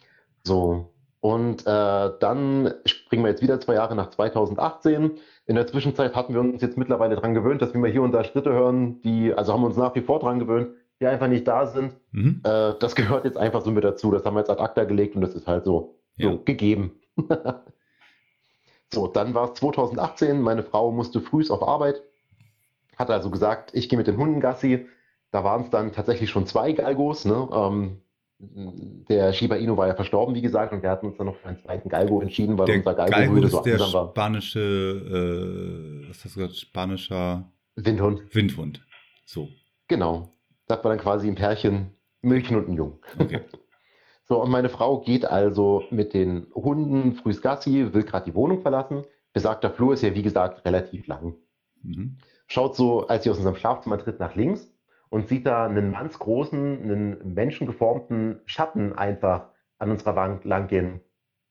[0.46, 0.94] so.
[1.22, 5.12] Und äh, dann springen wir jetzt wieder zwei Jahre nach 2018.
[5.48, 8.14] In der Zwischenzeit hatten wir uns jetzt mittlerweile dran gewöhnt, dass wir mal hier und
[8.14, 10.70] da Schritte hören, die, also haben wir uns nach wie vor dran gewöhnt,
[11.00, 11.96] die einfach nicht da sind.
[12.12, 12.42] Mhm.
[12.44, 14.12] Äh, das gehört jetzt einfach so mit dazu.
[14.12, 16.32] Das haben wir jetzt ad acta gelegt und das ist halt so, Ja.
[16.32, 17.00] so gegeben.
[18.92, 20.42] So, dann war es 2018.
[20.42, 22.02] Meine Frau musste frühs auf Arbeit.
[22.98, 24.88] Hat also gesagt, ich gehe mit den Hunden Gassi.
[25.32, 27.24] Da waren es dann tatsächlich schon zwei Galgos.
[27.24, 27.48] Ne?
[27.54, 28.02] Ähm,
[28.40, 31.50] der Shiba Inu war ja verstorben, wie gesagt, und wir hatten uns dann noch für
[31.50, 34.10] einen zweiten Galgo entschieden, weil Der unser Galgo Galgo-Rüde ist so der war.
[34.10, 38.24] spanische, äh, was hast du gesagt, spanischer Windhund.
[38.34, 38.82] Windhund.
[39.26, 39.50] So,
[39.88, 40.32] Genau.
[40.70, 43.00] Das war dann quasi ein Pärchen, Mädchen und ein Jung.
[43.20, 43.42] okay.
[44.32, 48.62] So, und meine Frau geht also mit den Hunden frühs Gassi, will gerade die Wohnung
[48.62, 49.04] verlassen.
[49.34, 51.34] Besagter Flur ist ja, wie gesagt, relativ lang.
[51.82, 52.20] Mhm.
[52.46, 54.72] Schaut so, als sie aus unserem Schlafzimmer tritt, nach links
[55.10, 61.02] und sieht da einen mannsgroßen, einen menschengeformten Schatten einfach an unserer Wand langgehen.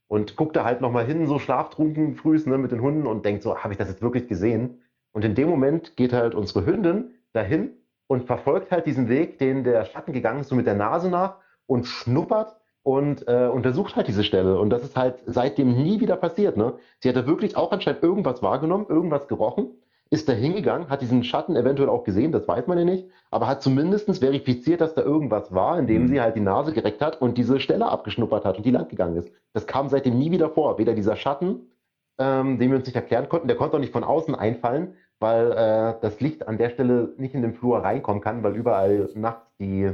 [0.07, 3.43] Und guckt da halt nochmal hin, so schlaftrunken frühs ne, mit den Hunden und denkt
[3.43, 4.83] so, habe ich das jetzt wirklich gesehen?
[5.11, 7.73] Und in dem Moment geht halt unsere Hündin dahin
[8.09, 11.37] und verfolgt halt diesen Weg, den der Schatten gegangen ist, so mit der Nase nach
[11.67, 14.59] und schnuppert und äh, untersucht halt diese Stelle.
[14.59, 16.57] Und das ist halt seitdem nie wieder passiert.
[16.57, 16.73] Ne?
[17.01, 19.69] Sie hat da wirklich auch anscheinend irgendwas wahrgenommen, irgendwas gerochen,
[20.11, 23.47] ist da hingegangen, hat diesen Schatten eventuell auch gesehen, das weiß man ja nicht, aber
[23.47, 26.09] hat zumindest verifiziert, dass da irgendwas war, indem Mhm.
[26.09, 29.17] sie halt die Nase gereckt hat und diese Stelle abgeschnuppert hat und die lang gegangen
[29.17, 29.31] ist.
[29.53, 30.79] Das kam seitdem nie wieder vor.
[30.79, 31.73] Weder dieser Schatten,
[32.19, 35.53] ähm, den wir uns nicht erklären konnten, der konnte auch nicht von außen einfallen, weil
[35.53, 39.47] äh, das Licht an der Stelle nicht in den Flur reinkommen kann, weil überall nachts
[39.59, 39.93] die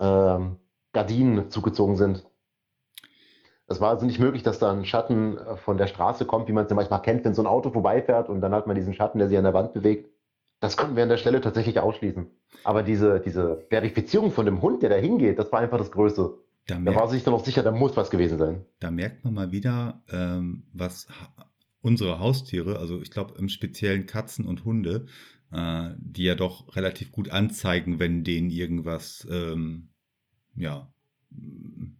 [0.00, 0.56] ähm,
[0.92, 2.24] Gardinen zugezogen sind.
[3.66, 6.52] Es war also nicht möglich, dass da ein Schatten äh, von der Straße kommt, wie
[6.52, 8.94] man es ja manchmal kennt, wenn so ein Auto vorbeifährt und dann hat man diesen
[8.94, 10.10] Schatten, der sich an der Wand bewegt.
[10.60, 12.26] Das konnten wir an der Stelle tatsächlich ausschließen.
[12.62, 16.34] Aber diese, diese Verifizierung von dem Hund, der da hingeht, das war einfach das Größte.
[16.66, 18.64] Da, Da merkt, war sich dann auch sicher, da muss was gewesen sein.
[18.80, 21.08] da merkt man mal wieder, ähm, was
[21.84, 25.06] unsere Haustiere, also ich glaube im speziellen Katzen und Hunde,
[25.52, 29.90] äh, die ja doch relativ gut anzeigen, wenn denen irgendwas ähm,
[30.56, 30.92] ja,
[31.30, 31.96] m-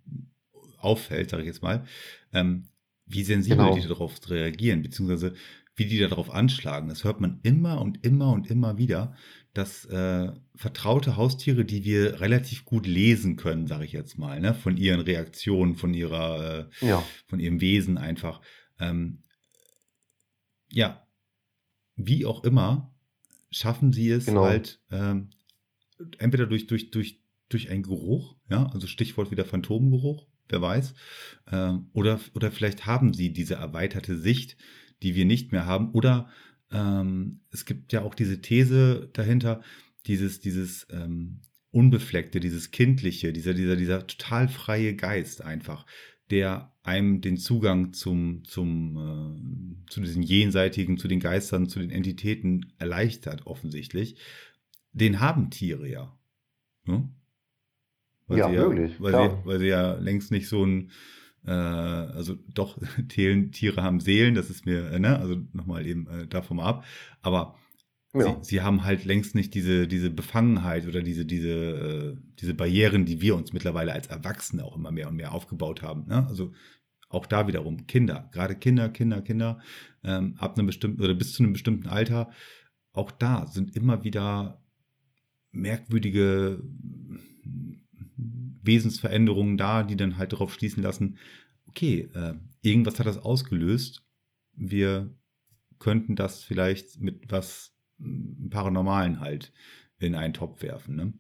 [0.79, 1.85] auffällt, sage ich jetzt mal,
[2.33, 2.68] ähm,
[3.07, 3.75] wie sensibel Genau.
[3.75, 5.35] die darauf reagieren, beziehungsweise
[5.77, 6.88] wie die darauf anschlagen.
[6.88, 9.14] Das hört man immer und immer und immer wieder,
[9.55, 14.55] dass äh, vertraute Haustiere, die wir relativ gut lesen können, sage ich jetzt mal, ne,
[14.55, 18.40] von ihren Reaktionen, von ihrer äh, Ja, von ihrem Wesen einfach.
[18.79, 19.23] Ähm,
[20.74, 21.06] ja,
[21.96, 22.94] wie auch immer,
[23.50, 24.44] schaffen sie es Genau.
[24.44, 25.30] halt ähm,
[26.18, 30.94] entweder durch, durch, durch, durch einen Geruch, ja, also Stichwort wieder Phantomgeruch, wer weiß,
[31.52, 34.56] ähm, oder, oder vielleicht haben sie diese erweiterte Sicht,
[35.02, 36.28] die wir nicht mehr haben, oder
[36.70, 39.62] ähm, es gibt ja auch diese These dahinter,
[40.06, 45.87] dieses, dieses ähm, Unbefleckte, dieses Kindliche, dieser, dieser, dieser total freie Geist einfach,
[46.35, 48.97] der einem den Zugang zum, zum,
[49.87, 54.16] äh, zu diesen Jenseitigen, zu den Geistern, zu den Entitäten erleichtert, offensichtlich,
[54.92, 56.18] den haben Tiere ja.
[56.87, 57.09] Ne?
[58.27, 59.31] Weil Ja, sie ja, möglich, weil, klar.
[59.42, 60.90] sie, weil sie ja längst nicht so ein,
[61.47, 66.07] äh, also doch, Tieren, Tiere haben Seelen, das ist mir, äh, ne, also nochmal eben
[66.09, 66.85] äh, davon ab,
[67.23, 67.57] aber
[68.14, 68.38] Ja.
[68.42, 73.05] sie, sie haben halt längst nicht diese, diese Befangenheit oder diese, diese, äh, diese Barrieren,
[73.05, 76.07] die wir uns mittlerweile als Erwachsene auch immer mehr und mehr aufgebaut haben.
[76.07, 76.27] Ne?
[76.27, 76.53] Also
[77.09, 79.61] auch da wiederum Kinder, gerade Kinder, Kinder, Kinder,
[80.03, 82.31] ähm, ab einem bestimmten oder bis zu einem bestimmten Alter,
[82.92, 84.62] auch da sind immer wieder
[85.50, 86.62] merkwürdige
[88.62, 91.18] Wesensveränderungen da, die dann halt darauf schließen lassen,
[91.68, 94.03] okay, äh, irgendwas hat das ausgelöst.
[94.53, 95.14] Wir
[95.79, 97.73] könnten das vielleicht mit was
[98.50, 99.52] Paranormalen halt
[99.98, 100.96] in einen Topf werfen.
[100.96, 101.12] Ne?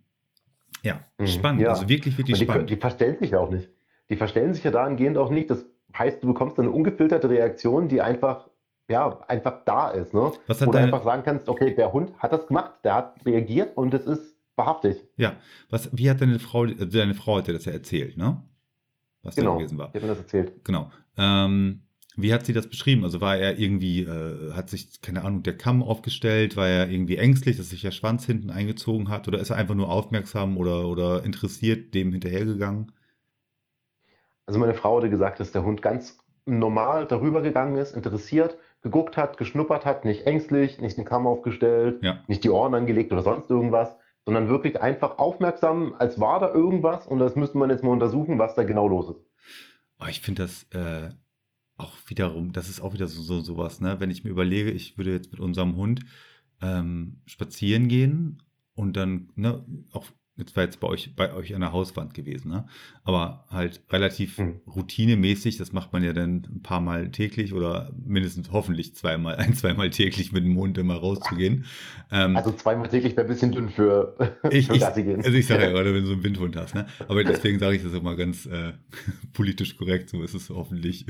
[0.82, 1.60] Ja, Mhm, spannend.
[1.62, 1.70] ja.
[1.70, 2.70] Also wirklich, wirklich die, spannend.
[2.70, 3.70] die verstellen sich ja auch nicht.
[4.10, 5.48] Die verstellen sich ja dahingehend auch nicht.
[5.50, 5.64] Das
[5.96, 8.50] heißt, du bekommst eine ungefilterte Reaktion, die einfach,
[8.88, 10.12] ja, einfach da ist.
[10.12, 10.32] Ne?
[10.46, 13.24] Was Wo du deine, einfach sagen kannst, okay, der Hund hat das gemacht, der hat
[13.24, 15.02] reagiert und es ist wahrhaftig.
[15.16, 15.36] ja,
[15.70, 18.42] was, wie hat deine Frau, deine Frau hat dir das ja erzählt, ne?
[19.22, 19.88] Was da Genau, gewesen war.
[19.88, 20.64] ich habe mir das erzählt.
[20.64, 20.90] Genau.
[21.16, 21.82] Ähm,
[22.16, 23.04] wie hat sie das beschrieben?
[23.04, 26.56] Also war er irgendwie, äh, hat sich, keine Ahnung, der Kamm aufgestellt?
[26.56, 29.26] War er irgendwie ängstlich, dass sich der Schwanz hinten eingezogen hat?
[29.28, 32.92] Oder ist er einfach nur aufmerksam oder, oder interessiert dem hinterhergegangen?
[34.46, 39.16] Also meine Frau hatte gesagt, dass der Hund ganz normal darüber gegangen ist, interessiert, geguckt
[39.16, 42.22] hat, geschnuppert hat, nicht ängstlich, nicht den Kamm aufgestellt, Ja.
[42.26, 43.96] nicht die Ohren angelegt oder sonst irgendwas,
[44.26, 48.38] sondern wirklich einfach aufmerksam, als war da irgendwas und das müsste man jetzt mal untersuchen,
[48.38, 49.24] was da genau los ist.
[49.98, 51.10] Aber ich finde das äh,
[51.76, 53.98] auch wiederum, das ist auch wieder so, so sowas, ne?
[54.00, 56.04] Wenn ich mir überlege, ich würde jetzt mit unserem Hund
[56.60, 58.42] ähm, spazieren gehen
[58.74, 60.06] und dann, ne, auch
[60.36, 62.66] jetzt war jetzt bei euch, bei euch an der Hauswand gewesen, ne?
[63.04, 64.60] Aber halt relativ Mhm.
[64.66, 69.54] routinemäßig, das macht man ja dann ein paar Mal täglich oder mindestens hoffentlich zweimal, ein,
[69.54, 71.66] zweimal täglich mit dem Hund immer rauszugehen.
[72.10, 74.16] Ähm, Also zweimal täglich wäre ein bisschen dünn für,
[74.50, 75.24] ich, für ich, gehen.
[75.24, 76.86] also ich sage ja gerade, wenn du so einen Windhund hast, ne?
[77.08, 78.72] Aber deswegen sage ich das immer ganz äh,
[79.32, 81.06] politisch korrekt, so ist es hoffentlich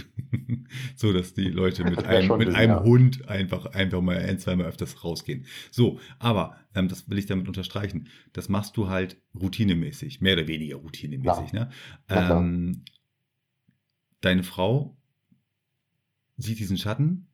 [0.97, 2.83] so, dass die Leute mit einem, mit dünn, einem ja.
[2.85, 5.47] Hund einfach, einfach mal ein, zweimal öfters rausgehen.
[5.71, 8.09] So, aber ähm, das will ich damit unterstreichen.
[8.33, 11.71] Das machst du halt routinemäßig, mehr oder weniger routinemäßig, ne?
[12.09, 12.83] Ähm,
[14.21, 14.97] deine Frau
[16.37, 17.29] sieht diesen Schatten,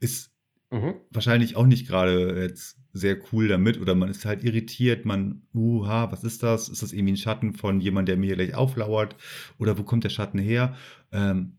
[0.00, 0.32] ist
[0.72, 0.94] Mhm.
[1.10, 6.12] wahrscheinlich auch nicht gerade jetzt sehr cool damit oder man ist halt irritiert, man, uha,
[6.12, 6.68] was ist das?
[6.68, 9.16] Ist das irgendwie ein Schatten von jemand, der mir gleich auflauert?
[9.58, 10.76] Oder wo kommt der Schatten her?
[11.12, 11.58] Ähm,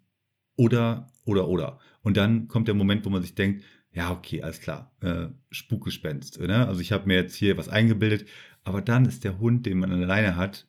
[0.55, 1.79] oder, oder, oder.
[2.01, 6.39] Und dann kommt der Moment, wo man sich denkt, ja, okay, alles klar, äh, Spukgespenst.
[6.39, 6.65] Ne?
[6.65, 8.27] Also ich habe mir jetzt hier was eingebildet,
[8.63, 10.67] aber dann ist der Hund, den man alleine hat,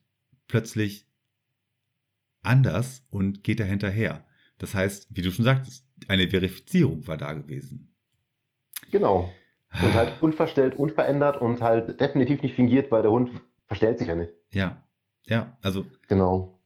[0.48, 1.06] plötzlich
[2.42, 4.24] anders und geht da hinterher.
[4.58, 7.94] Das heißt, wie du schon sagtest, eine Verifizierung war da gewesen.
[8.90, 9.32] Genau.
[9.82, 13.30] Und halt unverstellt, unverändert und halt definitiv nicht fingiert, weil der Hund
[13.66, 14.32] verstellt sich ja nicht.
[14.50, 14.82] Ja,
[15.26, 16.58] ja, also, Genau.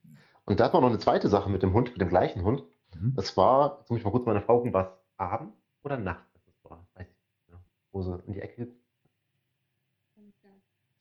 [0.44, 2.62] Und da hat man noch eine zweite Sache mit dem Hund, mit dem gleichen Hund.
[2.94, 3.14] mhm.
[3.14, 6.24] Das war, jetzt muss ich mal kurz meine Frau gucken, war es Abend oder Nacht?
[6.46, 7.60] Das war, weiß ich nicht.
[7.92, 8.68] Wo sie in die Ecke.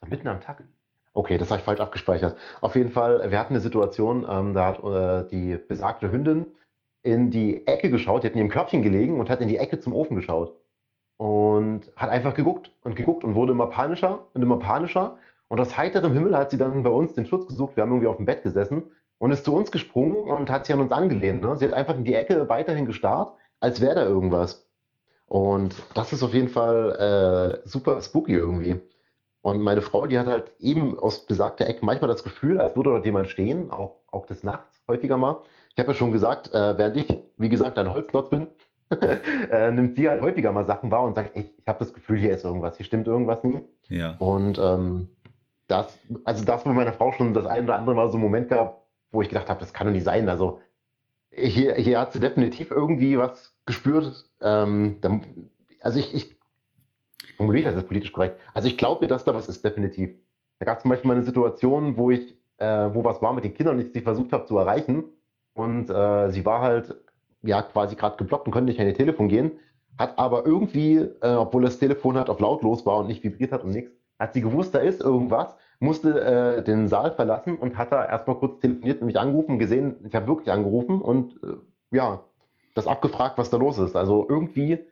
[0.09, 0.63] Mitten am Tag.
[1.13, 2.37] Okay, das habe ich falsch abgespeichert.
[2.61, 6.45] Auf jeden Fall, wir hatten eine Situation, ähm, da hat äh, die besagte Hündin
[7.03, 9.79] in die Ecke geschaut, die hat in ihrem Körbchen gelegen und hat in die Ecke
[9.79, 10.53] zum Ofen geschaut.
[11.17, 15.17] Und hat einfach geguckt und geguckt und wurde immer panischer und immer panischer.
[15.47, 17.77] Und aus heiterem Himmel hat sie dann bei uns den Schutz gesucht.
[17.77, 18.83] Wir haben irgendwie auf dem Bett gesessen
[19.17, 21.41] und ist zu uns gesprungen und hat sich an uns angelehnt.
[21.41, 21.55] Ne?
[21.55, 24.67] Sie hat einfach in die Ecke weiterhin gestarrt, als wäre da irgendwas.
[25.27, 28.81] Und das ist auf jeden Fall äh, super spooky irgendwie.
[29.45, 32.89] Und meine Frau, die hat halt eben aus besagter Ecke manchmal das Gefühl, als würde
[32.89, 35.37] dort jemand stehen, auch, auch des Nachts häufiger mal.
[35.71, 38.47] Ich habe ja schon gesagt, äh, während ich, wie gesagt, ein Holzklotz bin,
[39.51, 42.17] äh, nimmt sie halt häufiger mal Sachen wahr und sagt, ey, ich habe das Gefühl,
[42.17, 43.61] hier ist irgendwas, hier stimmt irgendwas nicht.
[43.87, 45.09] ja, Und ähm,
[45.67, 48.49] das, also das bei meiner Frau schon das ein oder andere Mal so einen Moment
[48.49, 50.27] gab, wo ich gedacht habe, das kann doch nicht sein.
[50.27, 50.59] Also
[51.29, 54.25] hier, hier hat sie definitiv irgendwie was gespürt.
[54.41, 54.97] Ähm,
[55.81, 56.34] also ich, ich
[57.37, 58.39] formuliere das jetzt politisch korrekt.
[58.53, 60.11] Also ich glaube, dass da was ist, definitiv.
[60.59, 63.43] Da gab es zum Beispiel mal eine Situation, wo ich, äh, wo was war mit
[63.43, 65.05] den Kindern und ich sie versucht habe zu erreichen.
[65.53, 66.95] Und äh, sie war halt
[67.41, 69.51] ja quasi gerade geblockt und konnte nicht an ihr Telefon gehen.
[69.97, 73.63] Hat aber irgendwie, äh, obwohl das Telefon halt auf lautlos war und nicht vibriert hat
[73.63, 77.91] und nichts, hat sie gewusst, da ist irgendwas, musste äh, den Saal verlassen und hat
[77.91, 82.23] da erstmal kurz telefoniert und mich angerufen gesehen, ich habe wirklich angerufen und äh, ja,
[82.73, 83.95] das abgefragt, was da los ist.
[83.95, 84.85] Also irgendwie,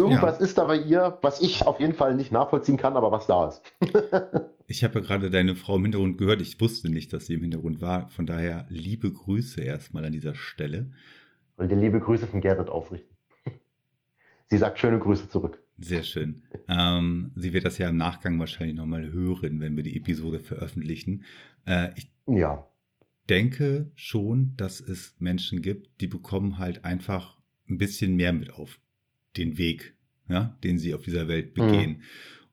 [0.00, 3.26] irgendwas ist da bei ihr, was ich auf jeden Fall nicht nachvollziehen kann, aber was
[3.26, 3.62] da ist.
[4.66, 6.40] Ich habe ja gerade deine Frau im Hintergrund gehört.
[6.40, 8.08] Ich wusste nicht, dass sie im Hintergrund war.
[8.10, 10.92] Von daher liebe Grüße erstmal an dieser Stelle.
[11.56, 13.12] Und dir liebe Grüße von Gerrit ausrichten.
[14.48, 15.60] Sie sagt schöne Grüße zurück.
[15.78, 16.44] Sehr schön.
[16.68, 21.24] Ähm, sie wird das ja im Nachgang wahrscheinlich nochmal hören, wenn wir die Episode veröffentlichen.
[21.66, 22.64] Äh, ich Ja.
[23.28, 28.78] denke schon, dass es Menschen gibt, die bekommen halt einfach ein bisschen mehr mit auf
[29.36, 29.94] den Weg,
[30.28, 32.02] ja, den sie auf dieser Welt begehen.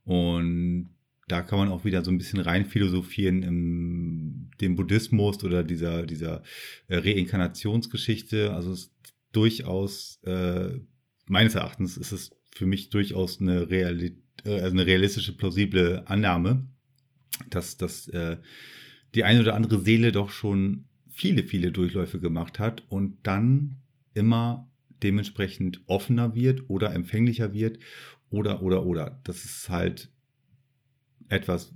[0.04, 0.90] Und
[1.28, 6.06] da kann man auch wieder so ein bisschen rein philosophieren im dem Buddhismus oder dieser,
[6.06, 6.44] dieser
[6.88, 8.54] äh, Reinkarnationsgeschichte.
[8.54, 8.94] Also es ist
[9.32, 10.80] durchaus, äh,
[11.28, 16.68] meines Erachtens ist es für mich durchaus eine, Reali äh, also eine realistische, plausible Annahme,
[17.50, 18.38] dass, dass äh,
[19.16, 23.78] die eine oder andere Seele doch schon viele, viele Durchläufe gemacht hat und dann
[24.14, 24.70] immer
[25.04, 27.80] dementsprechend offener wird oder empfänglicher wird
[28.30, 29.20] oder, oder, oder.
[29.24, 30.10] Das ist halt
[31.30, 31.74] etwas,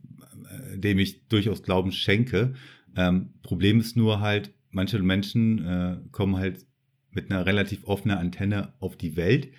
[0.49, 2.53] äh, dem ich durchaus Glauben schenke.
[2.95, 6.65] Ähm, Problem ist nur halt, manche Menschen äh, kommen halt
[7.11, 9.49] mit einer relativ offenen Antenne auf die Welt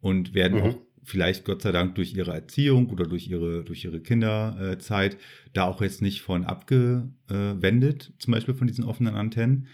[0.00, 0.64] und werden Mhm.
[0.64, 5.16] auch vielleicht Gott sei Dank durch ihre Erziehung oder durch ihre, durch ihre Kinderzeit
[5.52, 9.66] da auch jetzt nicht von abgewendet, zum Beispiel von diesen offenen Antennen.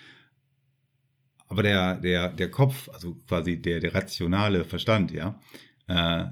[1.48, 5.40] Aber der, der, der Kopf, also quasi der, der rationale Verstand, ja,
[5.86, 6.26] äh,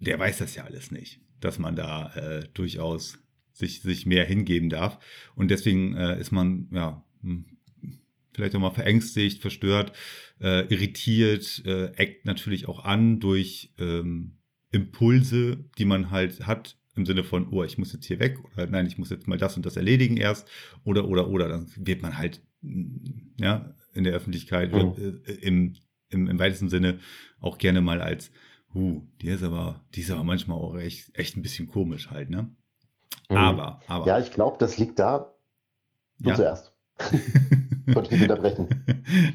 [0.00, 3.18] der weiß das ja alles nicht, dass man da äh, durchaus
[3.52, 4.98] sich, sich mehr hingeben darf.
[5.34, 7.46] Und deswegen äh, ist man, ja, hm,
[8.34, 9.92] vielleicht auch mal verängstigt, verstört,
[10.40, 14.38] äh, irritiert, äh, eckt natürlich auch an durch ähm,
[14.70, 18.66] Impulse, die man halt hat, im Sinne von, oh, ich muss jetzt hier weg oder
[18.66, 20.48] nein, ich muss jetzt mal das und das erledigen erst
[20.84, 25.74] oder oder oder dann wird man halt mm, ja in der Öffentlichkeit äh, im,
[26.08, 27.00] im, im weitesten Sinne
[27.40, 28.30] auch gerne mal als,
[28.74, 32.30] uh, die ist aber, die ist aber manchmal auch echt, echt ein bisschen komisch halt,
[32.30, 32.54] ne?
[33.28, 33.36] Mhm.
[33.36, 34.06] Aber, aber.
[34.06, 35.34] Ja, ich glaube, das liegt da.
[36.18, 36.36] Du Ja.
[36.36, 36.72] zuerst.
[37.86, 38.68] Wollte ich unterbrechen.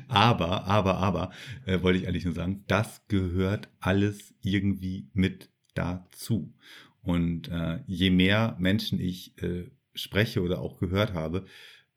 [0.08, 1.32] aber, aber, aber,
[1.66, 6.54] äh, wollte ich eigentlich nur sagen, das gehört alles irgendwie mit dazu.
[7.02, 11.46] Und äh, je mehr Menschen ich äh, spreche oder auch gehört habe,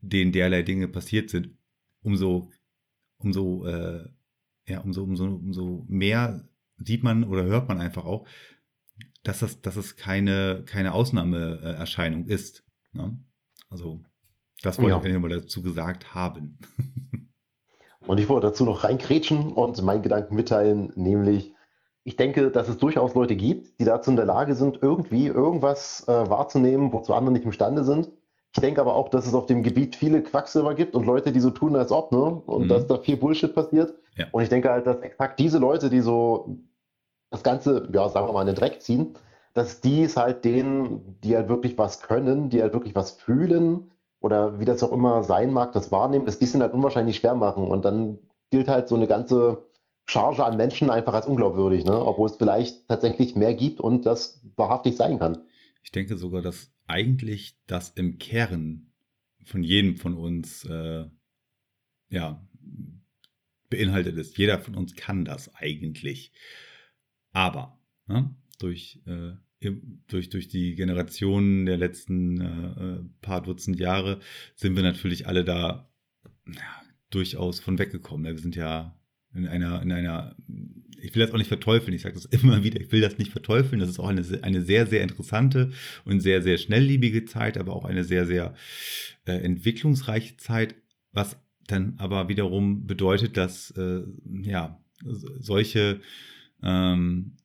[0.01, 1.51] denen derlei Dinge passiert sind,
[2.03, 2.51] umso,
[3.19, 4.09] umso, äh,
[4.67, 8.27] ja, umso, umso, umso mehr sieht man oder hört man einfach auch,
[9.23, 12.65] dass das, dass es keine, keine Ausnahmeerscheinung ist.
[12.93, 13.19] Ne?
[13.69, 14.03] Also,
[14.63, 15.15] das wollte Ja.
[15.15, 16.59] ich mal dazu gesagt haben.
[18.07, 21.55] Und ich wollte dazu noch reinkrätschen und meinen Gedanken mitteilen, nämlich,
[22.03, 26.09] ich denke, dass es durchaus Leute gibt, die dazu in der Lage sind, irgendwie irgendwas
[26.09, 28.11] äh, wahrzunehmen, wozu andere nicht imstande sind.
[28.53, 31.41] Ich denke aber auch, dass es auf dem Gebiet viele Quacksilber gibt und Leute, die
[31.41, 32.43] so tun, als ob, ne?
[32.47, 32.69] Und Mhm.
[32.69, 33.95] dass da viel Bullshit passiert.
[34.17, 34.27] Ja.
[34.33, 36.57] Und ich denke halt, dass exakt diese Leute, die so
[37.31, 39.15] das Ganze, ja, sagen wir mal, in den Dreck ziehen,
[39.55, 43.91] dass die es halt denen, die halt wirklich was können, die halt wirklich was fühlen
[44.21, 47.17] oder wie das auch immer sein mag, das wahrnehmen, dass die es ihnen halt unwahrscheinlich
[47.17, 47.69] schwer machen.
[47.69, 48.19] Und dann
[48.51, 49.59] gilt halt so eine ganze
[50.07, 52.05] Charge an Menschen einfach als unglaubwürdig, ne?
[52.05, 55.39] Obwohl es vielleicht tatsächlich mehr gibt und das wahrhaftig sein kann.
[55.83, 58.93] Ich denke sogar, dass eigentlich das im Kern
[59.45, 61.07] von jedem von uns äh,
[62.11, 62.47] ja
[63.69, 64.37] beinhaltet ist.
[64.37, 66.33] Jeder von uns kann das eigentlich.
[67.33, 69.33] Aber ne, durch, äh,
[70.09, 74.21] durch, durch die Generationen der letzten äh, äh, paar Dutzend Jahre
[74.57, 75.91] sind wir natürlich alle da
[76.47, 78.27] ja, durchaus von weggekommen.
[78.27, 79.00] Wir sind ja
[79.35, 80.37] in einer, in einer,
[81.01, 83.31] ich will das auch nicht verteufeln, ich sage das immer wieder, ich will das nicht
[83.31, 85.71] verteufeln, das ist auch eine, eine sehr, sehr interessante
[86.05, 88.55] und sehr, sehr schnelllebige Zeit, aber auch eine sehr, sehr
[89.27, 90.75] äh, entwicklungsreiche Zeit,
[91.13, 94.03] was dann aber wiederum bedeutet, dass äh,
[94.43, 96.01] ja, so- solche
[96.63, 97.37] ähm,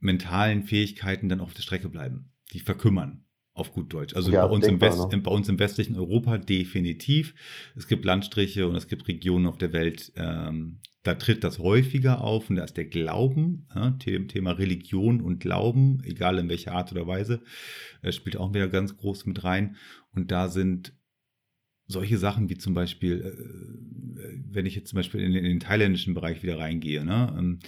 [0.00, 3.22] mentalen Fähigkeiten dann auf der Strecke bleiben, die verkümmern.
[3.52, 4.14] Auf gut Deutsch.
[4.14, 5.18] Also Ja, bei, uns im denkbar, West, ne?
[5.18, 7.34] bei uns im westlichen Europa definitiv.
[7.74, 12.22] Es gibt Landstriche und es gibt Regionen auf der Welt, ähm, da tritt das häufiger
[12.22, 16.72] auf und da ist der Glauben, ja, The- Thema Religion und Glauben, egal in welcher
[16.72, 17.42] Art oder Weise,
[18.02, 19.76] äh, spielt auch wieder ganz groß mit rein.
[20.12, 20.94] Und da sind
[21.86, 25.60] solche Sachen wie zum Beispiel, äh, wenn ich jetzt zum Beispiel in, den- in den
[25.60, 27.58] thailändischen Bereich wieder reingehe, ne, ähm,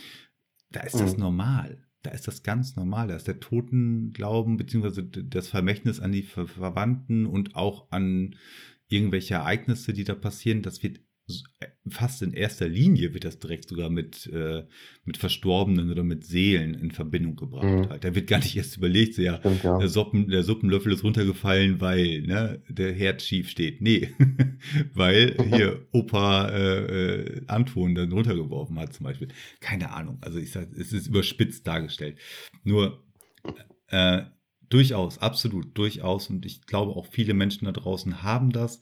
[0.70, 1.20] da ist das Mhm.
[1.20, 1.84] normal.
[2.02, 3.08] Da ist das ganz normal.
[3.08, 8.36] Da ist der Totenglauben beziehungsweise das Vermächtnis an die Ver Verwandten und auch an
[8.88, 10.62] irgendwelche Ereignisse, die da passieren.
[10.62, 11.00] Das wird äh,
[11.88, 14.64] fast in erster Linie wird das direkt sogar mit, äh,
[15.04, 17.64] mit Verstorbenen oder mit Seelen in Verbindung gebracht.
[17.64, 17.88] Mhm.
[17.88, 18.04] Halt.
[18.04, 19.78] Da wird gar nicht erst überlegt, so, ja, Stimmt, ja.
[19.78, 23.80] der, Suppen, der Suppenlöffel ist runtergefallen, weil ne, der Herd schief steht.
[23.80, 24.10] Nee,
[24.94, 29.28] weil hier Opa äh, äh, Anton dann runtergeworfen hat zum Beispiel.
[29.60, 30.18] Keine Ahnung.
[30.20, 32.18] Also ich sag, es ist überspitzt dargestellt.
[32.64, 33.04] Nur
[33.88, 34.22] äh,
[34.68, 36.28] Durchaus, absolut, durchaus.
[36.28, 38.80] Und ich glaube auch viele Menschen da draußen haben das.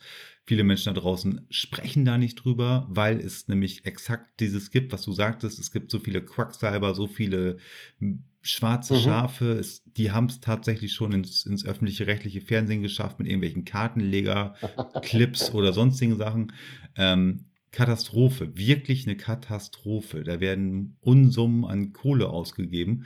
[0.48, 5.02] Viele Menschen da draußen sprechen da nicht drüber, weil es nämlich exakt dieses gibt, was
[5.02, 5.58] du sagtest.
[5.58, 7.56] Es gibt so viele Quacksalber, so viele
[7.98, 9.00] hm, schwarze Mhm.
[9.00, 9.52] Schafe.
[9.52, 15.50] Es, die haben es tatsächlich schon ins, ins öffentliche rechtliche Fernsehen geschafft mit irgendwelchen Kartenleger-Clips
[15.52, 16.52] oder sonstigen Sachen.
[16.94, 20.22] Ähm, Katastrophe, wirklich eine Katastrophe.
[20.22, 23.04] Da werden Unsummen an Kohle ausgegeben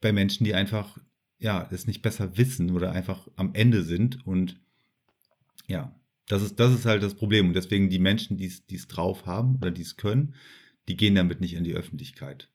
[0.00, 0.98] bei Menschen, die einfach
[1.38, 4.60] ja es nicht besser wissen oder einfach am Ende sind und
[5.66, 5.94] ja,
[6.28, 8.86] das ist das ist halt das Problem und deswegen die Menschen, die es die es
[8.88, 10.34] drauf haben oder die es können,
[10.88, 12.50] die gehen damit nicht in die Öffentlichkeit.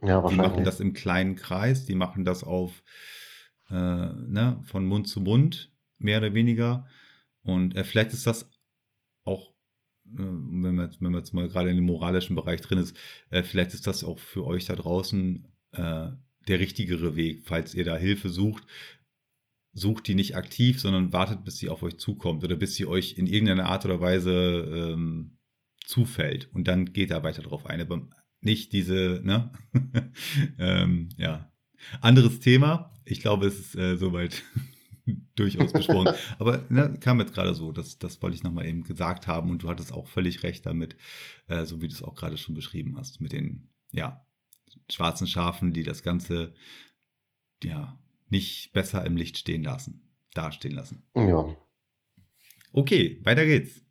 [0.00, 0.64] Ja, Die machen wahrscheinlich.
[0.64, 2.82] das im kleinen Kreis, die machen das auf
[3.70, 6.86] äh, ne, von Mund zu Mund mehr oder weniger
[7.42, 8.50] und äh, vielleicht ist das
[9.24, 9.52] auch
[10.06, 12.96] äh, wenn man jetzt, wenn man jetzt mal gerade in dem moralischen Bereich drin ist,
[13.30, 16.08] äh, vielleicht ist das auch für euch da draußen äh,
[16.48, 18.64] der richtigere Weg, falls ihr da Hilfe sucht.
[19.78, 23.16] Sucht die nicht aktiv, sondern wartet, bis sie auf euch zukommt oder bis sie euch
[23.16, 25.38] in irgendeiner Art oder Weise ähm,
[25.84, 27.80] zufällt und dann geht da weiter drauf ein.
[27.80, 28.08] Aber
[28.40, 29.52] nicht diese, ne?
[30.58, 31.50] ähm, ja.
[32.00, 32.92] Anderes Thema.
[33.04, 34.42] Ich glaube, es ist äh, soweit
[35.36, 36.14] durchaus besprochen.
[36.38, 39.62] Aber ne, kam jetzt gerade so, das, das wollte ich nochmal eben gesagt haben und
[39.62, 40.96] du hattest auch völlig recht damit,
[41.46, 44.24] äh, so wie du es auch gerade schon beschrieben hast, mit den, ja,
[44.90, 46.54] schwarzen Schafen, die das Ganze,
[47.62, 47.98] ja,
[48.30, 51.02] nicht besser im Licht stehen lassen, dastehen lassen.
[51.16, 51.54] Ja,
[52.72, 53.82] Okay, weiter geht's.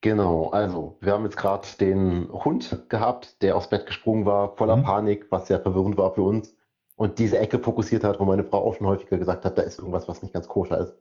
[0.00, 0.50] genau.
[0.50, 4.82] Also, wir haben jetzt gerade den Hund gehabt, der aufs Bett gesprungen war, voller Mhm.
[4.82, 6.56] Panik, was sehr verwirrend war für uns.
[6.96, 9.78] Und diese Ecke fokussiert hat, wo meine Frau auch schon häufiger gesagt hat, da ist
[9.78, 10.94] irgendwas, was nicht ganz koscher ist.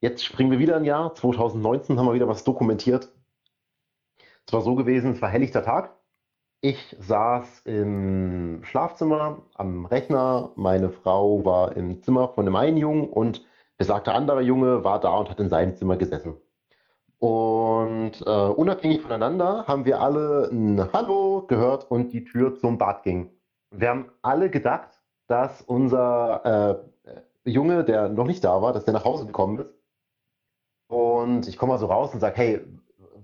[0.00, 1.14] Jetzt springen wir wieder ein Jahr.
[1.14, 3.12] 2019 haben wir wieder was dokumentiert.
[4.46, 5.94] Es war so gewesen, es war helllichter Tag.
[6.60, 10.50] Ich saß im Schlafzimmer am Rechner.
[10.56, 13.46] Meine Frau war im Zimmer von dem einen Jungen und
[13.76, 16.36] besagter anderer Junge war da und hat in seinem Zimmer gesessen.
[17.18, 23.04] Und äh, unabhängig voneinander haben wir alle ein Hallo gehört und die Tür zum Bad
[23.04, 23.30] ging.
[23.70, 26.82] Wir haben alle gedacht, dass unser
[27.44, 29.74] äh, Junge, der noch nicht da war, dass der nach Hause gekommen ist.
[30.88, 32.60] Und ich komme mal so raus und sage, hey,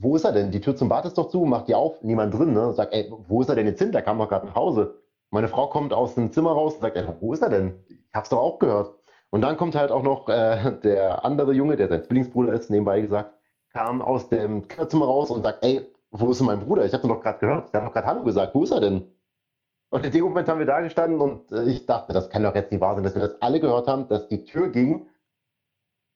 [0.01, 0.51] wo ist er denn?
[0.51, 2.53] Die Tür zum Bad ist doch zu, macht die auf, niemand drin.
[2.53, 2.73] Ne?
[2.73, 3.93] Sag, ey, wo ist er denn jetzt hin?
[3.93, 5.01] Der kam doch gerade nach Hause.
[5.31, 7.75] Meine Frau kommt aus dem Zimmer raus und sagt, ey, wo ist er denn?
[7.89, 8.95] Ich hab's doch auch gehört.
[9.31, 13.01] Und dann kommt halt auch noch äh, der andere Junge, der sein Zwillingsbruder ist, nebenbei
[13.01, 13.35] gesagt,
[13.73, 16.85] kam aus dem Kinderzimmer raus und sagt, ey, wo ist denn mein Bruder?
[16.85, 17.75] Ich habe doch gerade gehört.
[17.75, 18.55] Der hat doch gerade Hallo gesagt.
[18.55, 19.11] Wo ist er denn?
[19.91, 22.55] Und in dem Moment haben wir da gestanden und äh, ich dachte, das kann doch
[22.55, 25.07] jetzt nicht wahr sein, dass wir das alle gehört haben, dass die Tür ging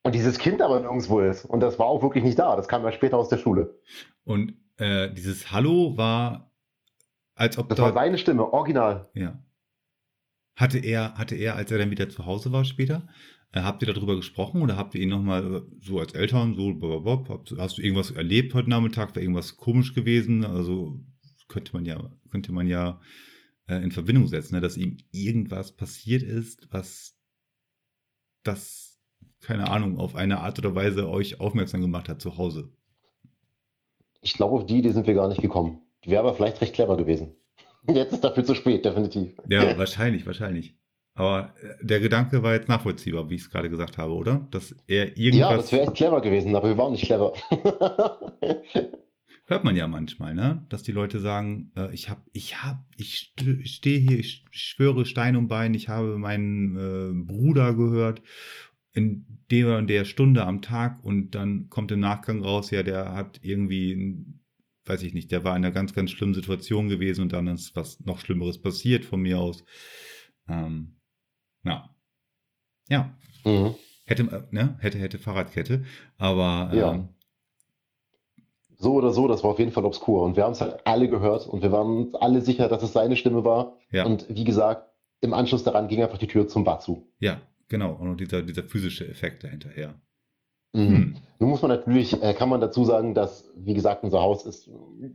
[0.08, 1.44] und dieses Kind aber nirgendwo ist.
[1.44, 2.56] Und das war auch wirklich nicht da.
[2.56, 3.78] Das kam ja später aus der Schule.
[4.24, 6.50] Und äh, dieses Hallo war,
[7.34, 9.10] als ob Das da, war seine Stimme, original.
[9.12, 9.38] ja.
[10.56, 13.06] Hatte er, hatte er, als er dann wieder zu Hause war später,
[13.52, 17.34] äh, habt ihr darüber gesprochen oder habt ihr ihn nochmal so als Eltern, so, blablabla,
[17.34, 20.42] habt, hast du irgendwas erlebt heute Nachmittag, war irgendwas komisch gewesen?
[20.42, 20.98] Also
[21.48, 22.98] könnte man ja, könnte man ja
[23.66, 27.14] äh, in Verbindung setzen, ne, dass ihm irgendwas passiert ist, was
[28.42, 28.87] das,
[29.40, 32.70] keine Ahnung, auf eine Art oder Weise euch aufmerksam gemacht hat zu Hause.
[34.20, 35.80] Ich glaube, auf die Idee sind wir gar nicht gekommen.
[36.04, 37.36] Die wäre aber vielleicht recht clever gewesen.
[37.88, 39.34] Jetzt ist dafür zu spät, definitiv.
[39.48, 40.76] Ja, wahrscheinlich, wahrscheinlich.
[41.14, 44.46] Aber äh, der Gedanke war jetzt nachvollziehbar, wie ich es gerade gesagt habe, oder?
[44.52, 45.56] Dass er Ja, irgendwas.
[45.56, 47.32] das wäre echt clever gewesen, aber wir waren nicht clever.
[49.46, 50.64] hört man ja manchmal, ne?
[50.68, 55.06] Dass die Leute sagen, äh, ich hab, ich hab, ich st- stehe hier, ich schwöre
[55.06, 58.22] Stein um Bein, ich habe meinen äh, Bruder gehört
[58.98, 63.14] in der und der Stunde am Tag und dann kommt im Nachgang raus, ja, der
[63.14, 64.24] hat irgendwie,
[64.84, 67.74] weiß ich nicht, der war in einer ganz, ganz schlimmen Situation gewesen und dann ist
[67.74, 69.64] was noch Schlimmeres passiert von mir aus.
[70.48, 70.96] Ähm,
[71.64, 71.88] ja.
[72.90, 73.74] Ja, mhm.
[74.06, 75.84] hätte, äh, ne, hätte, hätte Fahrradkette,
[76.18, 76.94] aber Ja.
[76.94, 77.08] ähm,
[78.80, 80.22] So oder so, das war auf jeden Fall obskur.
[80.22, 82.92] Und wir haben es halt alle gehört und wir waren uns alle sicher, dass es
[82.92, 83.76] seine Stimme war.
[83.90, 84.04] ja.
[84.06, 84.88] Und wie gesagt,
[85.20, 87.08] im Anschluss daran ging einfach die Tür zum Bad zu.
[87.18, 87.92] Ja, genau.
[87.94, 89.94] Und dieser, dieser physische Effekt dahinterher.
[90.72, 90.88] Mhm.
[90.88, 91.16] Hm.
[91.40, 94.68] Nun muss man natürlich, äh, kann man dazu sagen, dass, wie gesagt, unser Haus ist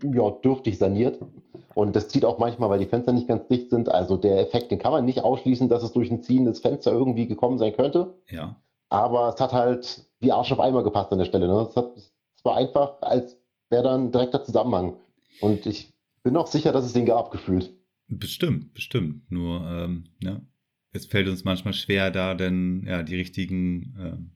[0.04, 1.20] ja, dürftig saniert.
[1.76, 3.90] Und das zieht auch manchmal, weil die Fenster nicht ganz dicht sind.
[3.90, 6.92] Also der Effekt, den kann man nicht ausschließen, dass es durch ein Ziehen des Fenster
[6.92, 8.14] irgendwie gekommen sein könnte.
[8.30, 8.56] Ja.
[8.90, 11.48] Aber es hat halt wie Arsch auf Eimer gepasst an der Stelle.
[11.48, 11.68] Ne?
[11.70, 13.38] Es, hat, es war einfach, als
[13.70, 14.98] wäre da ein direkter Zusammenhang.
[15.42, 15.94] Und ich
[16.24, 17.74] bin auch sicher, dass es den gab, gefühlt.
[18.08, 19.30] Bestimmt, bestimmt.
[19.30, 20.42] Nur, ähm, ja,
[20.94, 24.32] es fällt uns manchmal schwer, da denn ja die richtigen, ähm,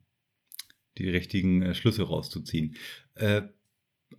[0.98, 2.76] die richtigen äh, Schlüsse rauszuziehen.
[3.14, 3.44] Äh,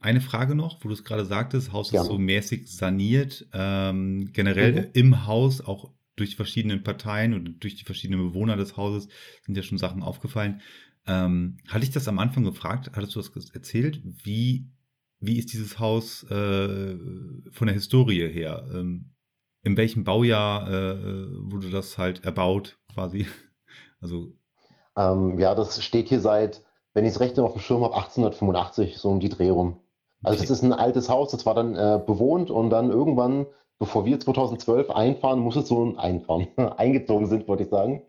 [0.01, 2.05] eine Frage noch, wo du es gerade sagtest, Haus Gerne.
[2.05, 3.49] ist so mäßig saniert.
[3.53, 4.79] Ähm, generell Mhm.
[4.79, 9.09] äh, im Haus auch durch verschiedene Parteien und durch die verschiedenen Bewohner des Hauses
[9.43, 10.61] sind ja schon Sachen aufgefallen.
[11.07, 12.91] Ähm, hatte ich das am Anfang gefragt?
[12.95, 14.03] Hattest du das erzählt?
[14.25, 14.69] Wie,
[15.21, 16.97] wie ist dieses Haus äh,
[17.51, 18.69] von der Historie her?
[18.73, 19.15] Ähm,
[19.69, 20.97] in welchem Baujahr äh,
[21.53, 23.27] wurde das halt erbaut, quasi?
[24.01, 24.29] Also.
[24.97, 26.63] Ähm, ja, das steht hier seit,
[26.95, 29.81] wenn ich es recht auf dem Schirm habe, 1885, so um die Dreh rum.
[30.23, 30.47] Also okay.
[30.47, 33.47] das ist ein altes Haus, das war dann äh, bewohnt und dann irgendwann,
[33.81, 36.47] bevor wir 2012 einfahren, muss es so ein einfahren,
[36.77, 38.05] eingezogen sind, wollte ich sagen,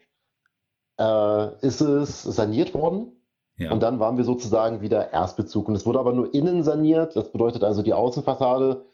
[1.00, 3.12] äh, ist es saniert worden.
[3.58, 3.72] Ja.
[3.72, 5.68] Und dann waren wir sozusagen wieder Erstbezug.
[5.68, 7.16] Und es wurde aber nur innen saniert.
[7.16, 8.86] Das bedeutet also, die Außenfassade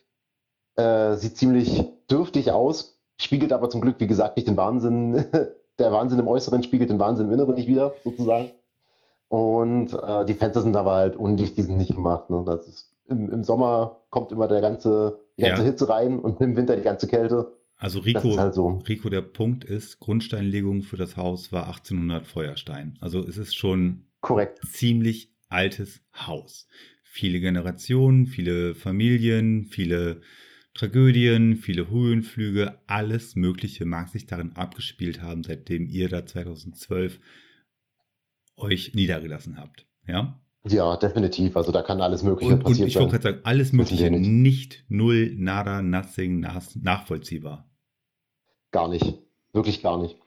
[0.78, 5.26] äh, sieht ziemlich dürftig aus, spiegelt aber zum Glück, wie gesagt, nicht den Wahnsinn.
[5.78, 8.52] Der Wahnsinn im Äußeren spiegelt den Wahnsinn im Inneren nicht wieder, sozusagen.
[9.28, 12.30] Und äh, die Fenster sind aber halt undicht, die sind nicht gemacht.
[12.30, 12.44] Ne?
[12.46, 15.68] Das ist, im, im, Sommer kommt immer der ganze, die ganze ja.
[15.68, 17.52] Hitze rein und im Winter die ganze Kälte.
[17.78, 18.82] Also Rico, halt so.
[18.88, 22.98] Rico, der Punkt ist, Grundsteinlegung für das Haus war 1800 Feuerstein.
[23.02, 24.62] Also es ist schon Korrekt.
[24.66, 26.68] ziemlich altes Haus.
[27.04, 30.22] Viele Generationen, viele Familien, viele
[30.76, 37.20] Tragödien, viele Höhenflüge, alles Mögliche mag sich darin abgespielt haben, seitdem ihr da 2012
[38.58, 39.88] euch niedergelassen habt.
[40.06, 40.40] Ja?
[40.68, 41.56] Ja, definitiv.
[41.56, 42.84] Also da kann alles Mögliche und, passieren.
[42.84, 44.30] Und ich wollte gerade sagen, alles Mögliche, nicht.
[44.30, 46.46] nicht null, nada, nothing,
[46.82, 47.70] nachvollziehbar.
[48.72, 49.20] Gar nicht.
[49.54, 50.18] Wirklich gar nicht.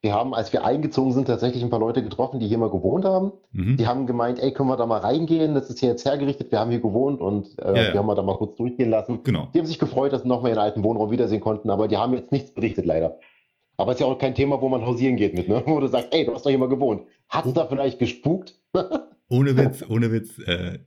[0.00, 3.04] Wir haben, als wir eingezogen sind, tatsächlich ein paar Leute getroffen, die hier mal gewohnt
[3.04, 3.32] haben.
[3.50, 3.76] Mhm.
[3.78, 5.54] Die haben gemeint, ey, können wir da mal reingehen?
[5.54, 7.94] Das ist hier jetzt hergerichtet, wir haben hier gewohnt und äh, ja, ja.
[7.94, 9.24] haben wir da mal kurz durchgehen lassen.
[9.24, 9.48] Genau.
[9.52, 12.14] Die haben sich gefreut, dass sie nochmal ihren alten Wohnraum wiedersehen konnten, aber die haben
[12.14, 13.18] jetzt nichts berichtet, leider.
[13.76, 15.62] Aber es ist ja auch kein Thema, wo man hausieren geht mit, ne?
[15.66, 17.02] Wo du sagst, ey, du hast doch hier mal gewohnt.
[17.28, 18.60] Hat es da vielleicht gespukt?
[19.30, 20.38] ohne Witz, ohne Witz.
[20.40, 20.78] Äh,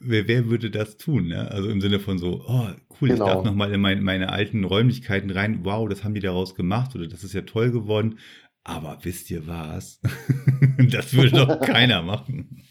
[0.00, 1.28] wer, wer würde das tun?
[1.28, 1.50] Ne?
[1.50, 2.66] Also im Sinne von so, oh,
[3.00, 3.26] cool, genau.
[3.26, 5.60] ich darf nochmal in mein, meine alten Räumlichkeiten rein.
[5.64, 8.18] Wow, das haben die daraus gemacht oder das ist ja toll geworden.
[8.64, 10.00] Aber wisst ihr was?
[10.90, 12.62] das würde doch keiner machen.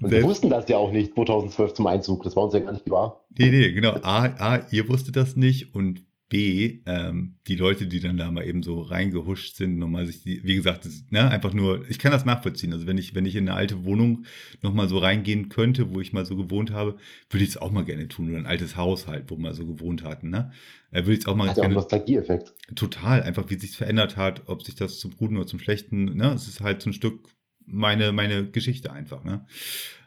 [0.00, 2.22] Und wir wussten das ja auch nicht 2012 zum Einzug.
[2.24, 3.24] Das war uns ja gar nicht klar.
[3.38, 3.94] Nee, nee, genau.
[4.02, 6.04] A, A ihr wusstet das nicht und
[6.34, 10.42] B, ähm, die Leute, die dann da mal eben so reingehuscht sind, nochmal sich, die,
[10.42, 12.72] wie gesagt, das, ne, einfach nur, ich kann das nachvollziehen.
[12.72, 14.24] Also wenn ich, wenn ich in eine alte Wohnung
[14.60, 16.96] nochmal so reingehen könnte, wo ich mal so gewohnt habe,
[17.30, 18.30] würde ich es auch mal gerne tun.
[18.30, 20.50] Oder ein altes Haus halt, wo wir so gewohnt hatten, ne?
[20.90, 21.72] Äh, würde ich es auch mal hat gerne.
[21.72, 22.52] Ja auch Nostalgieeffekt.
[22.74, 26.32] Total, einfach wie sich verändert hat, ob sich das zum Guten oder zum Schlechten, ne?
[26.34, 27.28] Es ist halt so ein Stück
[27.64, 29.46] meine, meine Geschichte einfach, ne?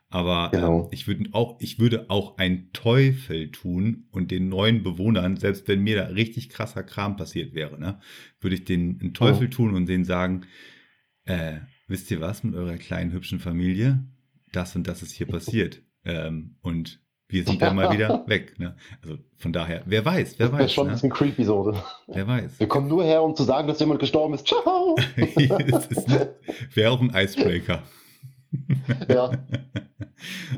[0.09, 0.87] Aber genau.
[0.91, 5.83] ich, würde auch, ich würde auch einen Teufel tun und den neuen Bewohnern, selbst wenn
[5.83, 7.99] mir da richtig krasser Kram passiert wäre, ne,
[8.39, 9.49] würde ich den einen Teufel oh.
[9.49, 10.45] tun und denen sagen,
[11.25, 14.03] äh, wisst ihr was mit eurer kleinen hübschen Familie?
[14.53, 15.81] Das und das ist hier passiert.
[16.05, 18.57] Ähm, und wir sind dann mal wieder weg.
[18.59, 18.77] Ne?
[19.01, 20.61] Also von daher, wer weiß, wer das weiß.
[20.61, 20.91] Das ist schon ne?
[20.91, 21.73] ein bisschen creepy so.
[22.07, 22.61] Wer weiß.
[22.61, 24.47] Wir kommen nur her, um zu sagen, dass jemand gestorben ist.
[24.47, 24.95] Ciao!
[26.73, 27.83] Wäre auch ein Icebreaker.
[29.09, 29.31] Ja.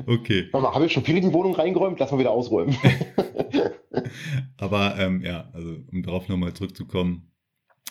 [0.06, 0.48] Okay.
[0.52, 1.98] Mama, haben wir schon viel in die Wohnung reingeräumt?
[1.98, 2.76] Lass mal wieder ausräumen.
[4.56, 7.30] Aber ähm, ja, also um darauf nochmal zurückzukommen,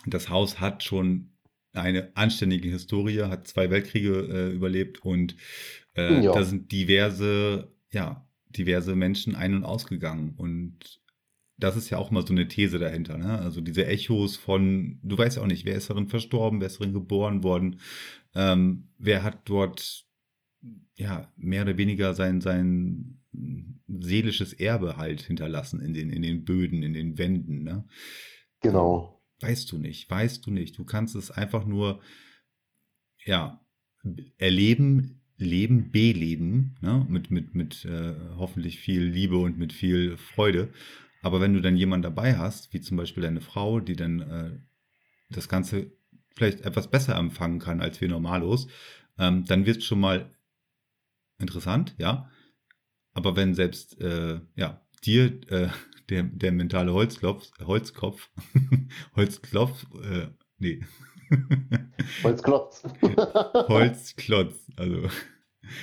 [0.05, 1.31] das Haus hat schon
[1.73, 5.35] eine anständige Historie, hat zwei Weltkriege äh, überlebt und
[5.95, 6.33] äh, ja.
[6.33, 10.33] da sind diverse, ja, diverse Menschen ein- und ausgegangen.
[10.35, 11.01] Und
[11.57, 13.37] das ist ja auch mal so eine These dahinter, ne?
[13.39, 16.79] Also diese Echos von, du weißt ja auch nicht, wer ist darin verstorben, wer ist
[16.79, 17.79] darin geboren worden,
[18.35, 20.05] ähm, wer hat dort
[20.95, 23.21] ja mehr oder weniger sein, sein
[23.87, 27.87] seelisches Erbe halt hinterlassen in den, in den Böden, in den Wänden, ne?
[28.61, 29.21] Genau.
[29.41, 30.77] Weißt du nicht, weißt du nicht.
[30.77, 32.01] Du kannst es einfach nur,
[33.23, 33.65] ja,
[34.37, 37.05] erleben, leben, beleben, ne?
[37.09, 40.73] mit, mit, mit äh, hoffentlich viel Liebe und mit viel Freude.
[41.21, 44.59] Aber wenn du dann jemanden dabei hast, wie zum Beispiel deine Frau, die dann äh,
[45.29, 45.91] das Ganze
[46.39, 48.67] vielleicht etwas besser empfangen kann als wir normalos,
[49.19, 50.33] ähm, dann wird es schon mal
[51.37, 52.29] interessant, ja.
[53.13, 55.69] Aber wenn selbst äh, ja, dir äh,
[56.09, 58.29] der, der mentale Holzklopf, Holzkopf,
[59.15, 60.27] Holzklopf, äh,
[60.57, 60.81] nee.
[62.23, 62.83] Holzklotz.
[63.67, 65.09] Holzklotz, also.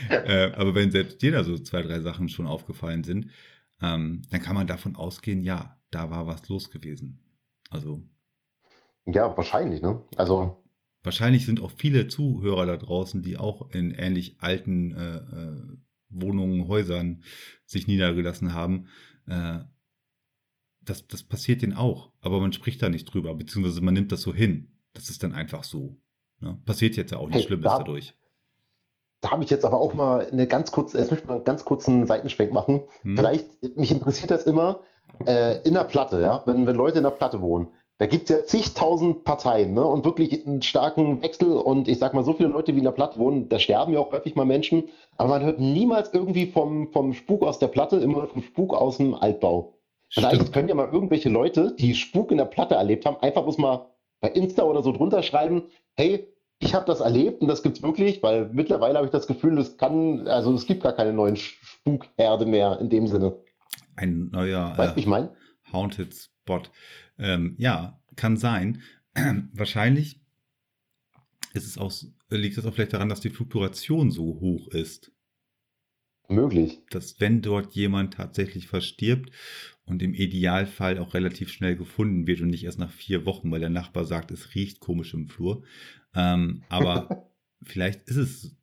[0.09, 3.31] Äh, aber wenn selbst dir da so zwei, drei Sachen schon aufgefallen sind,
[3.81, 7.21] ähm, dann kann man davon ausgehen, ja, da war was los gewesen.
[7.71, 8.03] Also.
[9.07, 10.03] Ja, wahrscheinlich, ne?
[10.17, 10.63] Also.
[11.03, 15.77] Wahrscheinlich sind auch viele Zuhörer da draußen, die auch in ähnlich alten äh, äh,
[16.09, 17.23] Wohnungen, Häusern
[17.65, 18.89] sich niedergelassen haben.
[19.29, 19.61] Äh,
[20.81, 24.23] das, das passiert denen auch, aber man spricht da nicht drüber, beziehungsweise man nimmt das
[24.23, 24.73] so hin.
[24.95, 25.97] Das ist dann einfach so.
[26.41, 26.59] Ne?
[26.65, 28.15] Passiert jetzt ja auch nichts hey, Schlimmes da, dadurch.
[29.21, 31.45] Da habe ich jetzt aber auch mal eine ganz kurze, jetzt möchte ich mal einen
[31.45, 32.83] ganz kurzen Seitenschwenk machen.
[33.03, 33.17] Hm.
[33.17, 34.81] Vielleicht, mich interessiert das immer,
[35.25, 37.69] äh, in der Platte, ja, wenn, wenn Leute in der Platte wohnen,
[37.99, 39.85] Da gibt es ja zigtausend Parteien, ne?
[39.85, 41.53] Und wirklich einen starken Wechsel.
[41.53, 44.01] Und ich sag mal, so viele Leute wie in der Platte wohnen, da sterben ja
[44.01, 44.91] auch häufig mal Menschen.
[45.17, 48.99] Aber man hört niemals irgendwie vom, vom Spuk aus der Platte, immer vom Spuk aus
[48.99, 49.79] dem Altbau.
[50.15, 53.43] Also eigentlich können ja mal irgendwelche Leute, die Spuk in der Platte erlebt haben, einfach
[53.43, 53.91] bloß mal
[54.21, 56.29] bei Insta oder so drunter schreiben, hey,
[56.59, 59.77] ich habe das erlebt und das gibt's wirklich, weil mittlerweile habe ich das Gefühl, es
[59.77, 63.37] kann, also es gibt gar keine neuen Spukherde mehr in dem Sinne.
[63.97, 65.31] Ein neuer Weißt du, ich meine?
[65.73, 66.63] Haunted Spot.
[67.19, 68.83] Ähm, ja, kann sein.
[69.53, 70.21] Wahrscheinlich
[71.55, 71.93] ist es auch,
[72.31, 75.13] liegt es auch vielleicht daran, dass die Fluktuation so hoch ist.
[76.29, 76.83] Möglich.
[76.91, 79.31] Dass wenn dort jemand tatsächlich verstirbt
[79.85, 83.61] und im Idealfall auch relativ schnell gefunden wird und nicht erst nach vier Wochen, weil
[83.61, 85.65] der Nachbar sagt, es riecht komisch im Flur.
[86.15, 87.33] Ähm, aber
[87.63, 88.57] vielleicht ist es,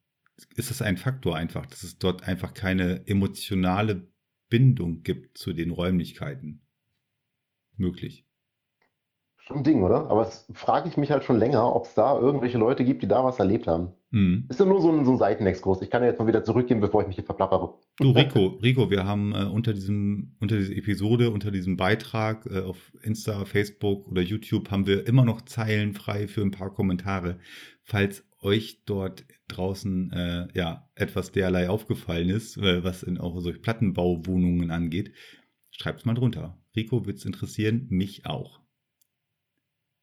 [0.55, 4.07] ist es ein Faktor einfach, dass es dort einfach keine emotionale
[4.49, 6.62] Bindung gibt zu den Räumlichkeiten.
[7.77, 8.25] Möglich.
[9.45, 10.09] Schon ein Ding, oder?
[10.09, 13.09] Aber das frage ich mich halt schon länger, ob es da irgendwelche Leute gibt, die
[13.09, 13.89] da was erlebt haben.
[14.11, 14.45] Mhm.
[14.47, 15.81] Ist ja nur so ein, so ein Seitenexkurs.
[15.81, 17.73] Ich kann ja jetzt mal wieder zurückgehen, bevor ich mich hier verplappere.
[17.97, 22.61] Du, Rico, Rico, wir haben äh, unter diesem, unter dieser Episode, unter diesem Beitrag äh,
[22.61, 27.37] auf Insta, Facebook oder YouTube haben wir immer noch Zeilen frei für ein paar Kommentare.
[27.81, 33.59] Falls euch dort draußen äh, ja etwas derlei aufgefallen ist, äh, was in auch solche
[33.59, 35.11] Plattenbauwohnungen angeht,
[35.71, 36.57] schreibt's mal drunter.
[36.75, 38.59] Rico wird's interessieren, mich auch.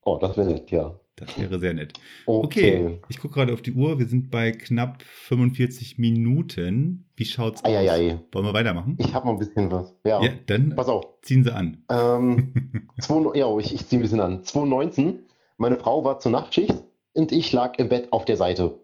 [0.03, 0.99] Oh, das wäre nett, ja.
[1.17, 1.93] Das wäre sehr nett.
[2.25, 3.99] Okay, ich gucke gerade auf die Uhr.
[3.99, 7.11] Wir sind bei knapp 45 Minuten.
[7.15, 7.71] Wie schaut's aus?
[7.71, 8.19] Eieiei.
[8.33, 8.97] Wollen wir weitermachen?
[8.99, 9.95] Ich habe noch ein bisschen was.
[10.07, 11.05] Ja, Ja, dann pass auf.
[11.21, 11.85] ziehen Sie an.
[11.91, 14.43] Ähm, zwei, ja, ich, ich ziehe ein bisschen an.
[14.43, 15.19] 2019,
[15.59, 16.75] meine Frau war zur Nachtschicht
[17.13, 18.81] und ich lag im Bett auf der Seite.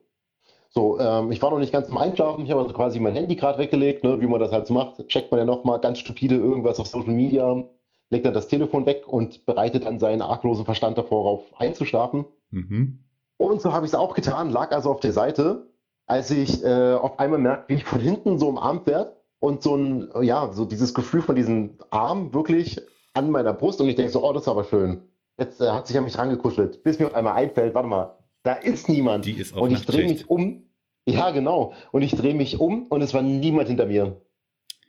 [0.69, 3.35] So, ähm, ich war noch nicht ganz zum Einschlafen, ich habe also quasi mein Handy
[3.37, 5.09] gerade weggelegt, ne, wie man das halt so macht.
[5.09, 7.65] Checkt man ja nochmal ganz stupide irgendwas auf Social Media,
[8.11, 12.27] legt dann das Telefon weg und bereitet dann seinen arglosen Verstand davor, auf einzuschlafen.
[12.51, 13.05] Mhm.
[13.37, 15.71] Und so habe ich es auch getan, lag also auf der Seite,
[16.07, 19.77] als ich äh, auf einmal merke, wie ich von hinten so umarmt werde und so
[19.77, 22.81] ein, ja, so dieses Gefühl von diesem Arm wirklich
[23.13, 25.03] an meiner Brust und ich denke so, oh, das ist aber schön.
[25.39, 28.53] Jetzt äh, hat sich an mich rangekuschelt, bis mir auf einmal einfällt, warte mal, da
[28.53, 29.27] ist niemand.
[29.27, 30.63] Die ist auch und ich drehe mich um.
[31.09, 31.73] Ja, genau.
[31.93, 34.21] Und ich drehe mich um und es war niemand hinter mir.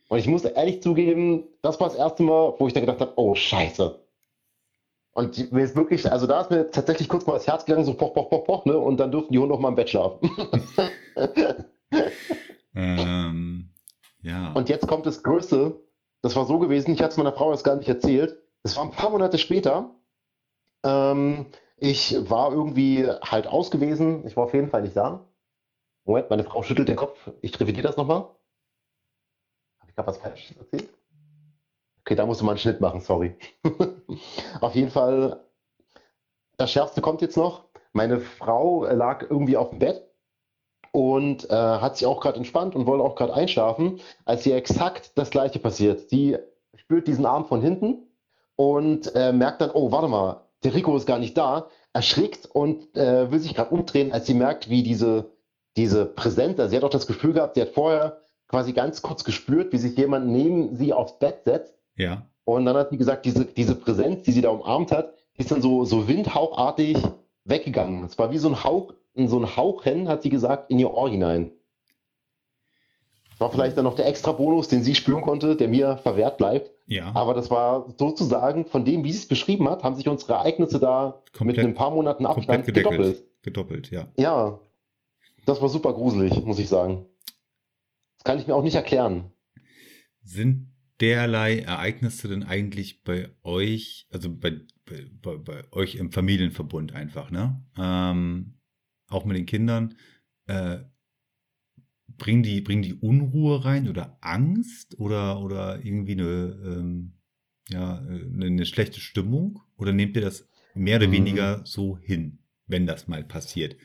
[0.08, 3.14] Und ich muss ehrlich zugeben, das war das erste Mal, wo ich dann gedacht habe,
[3.16, 4.00] oh Scheiße.
[5.12, 7.96] Und mir ist wirklich, also da ist mir tatsächlich kurz mal das Herz gegangen, so
[7.96, 8.78] poch, poch, poch, poch, ne?
[8.78, 10.30] Und dann durften die Hunde auch mal im Bett schlafen.
[12.78, 13.70] Ähm,
[14.22, 14.54] ja.
[14.54, 15.82] Und jetzt kommt das Größte.
[16.22, 18.38] Das war so gewesen, ich hatte es meiner Frau jetzt gar nicht erzählt.
[18.64, 19.96] Es war ein paar Monate später.
[20.84, 21.48] Ähm,
[21.78, 24.26] ich war irgendwie halt aus gewesen.
[24.28, 25.26] Ich war auf jeden Fall nicht da.
[26.06, 27.32] Moment, meine Frau schüttelt den Kopf.
[27.42, 28.28] Ich revidiere das nochmal.
[29.98, 30.90] Habe ich gerade was Falsches erzählt?
[32.02, 33.36] Okay, da musst du mal einen Schnitt machen, sorry.
[34.62, 35.44] Auf jeden Fall,
[36.58, 37.66] das Schärfste kommt jetzt noch.
[37.94, 40.08] Meine Frau lag irgendwie auf dem Bett
[40.92, 45.18] und äh, hat sich auch gerade entspannt und wollte auch gerade einschlafen, als ihr exakt
[45.18, 46.10] das Gleiche passiert.
[46.10, 46.38] Sie
[46.76, 48.08] spürt diesen Arm von hinten
[48.56, 52.96] und äh, merkt dann, oh, warte mal, der Rico ist gar nicht da, erschrickt und
[52.96, 55.32] äh, will sich gerade umdrehen, als sie merkt, wie diese,
[55.76, 59.24] diese Präsenz, also sie hat auch das Gefühl gehabt, sie hat vorher quasi ganz kurz
[59.24, 62.26] gespürt, wie sich jemand neben sie aufs Bett setzt ja.
[62.46, 65.62] und dann hat sie gesagt, diese, diese Präsenz, die sie da umarmt hat, ist dann
[65.62, 66.98] so, so windhauchartig
[67.44, 68.04] weggegangen.
[68.04, 71.10] Es war wie so ein Hauch, so ein Hauchen, hat sie gesagt, in ihr Ohr
[71.10, 71.52] hinein.
[73.40, 76.72] War vielleicht dann noch der extra Bonus, den sie spüren konnte, der mir verwehrt bleibt.
[76.88, 77.12] Ja.
[77.14, 80.80] Aber das war sozusagen, von dem, wie sie es beschrieben hat, haben sich unsere Ereignisse
[80.80, 83.24] da Komplett- mit ein paar Monaten Abstand gedoppelt.
[83.44, 84.08] Gedoppelt, ja.
[84.18, 84.60] Ja,
[85.46, 87.06] das war super gruselig, muss ich sagen.
[88.18, 89.32] Das kann ich mir auch nicht erklären.
[90.22, 94.62] Sind derlei Ereignisse denn eigentlich bei euch, also bei,
[95.22, 97.64] bei, bei, euch im Familienverbund einfach, ne?
[97.78, 98.60] Ähm,
[99.08, 99.96] auch mit den Kindern,
[100.48, 100.80] äh,
[102.18, 107.14] bringen die, bringen die Unruhe rein oder Angst oder, oder irgendwie eine, ähm,
[107.70, 109.62] ja, eine, eine schlechte Stimmung?
[109.78, 111.12] Oder nehmt ihr das mehr oder Mhm.
[111.12, 113.78] weniger so hin, wenn das mal passiert?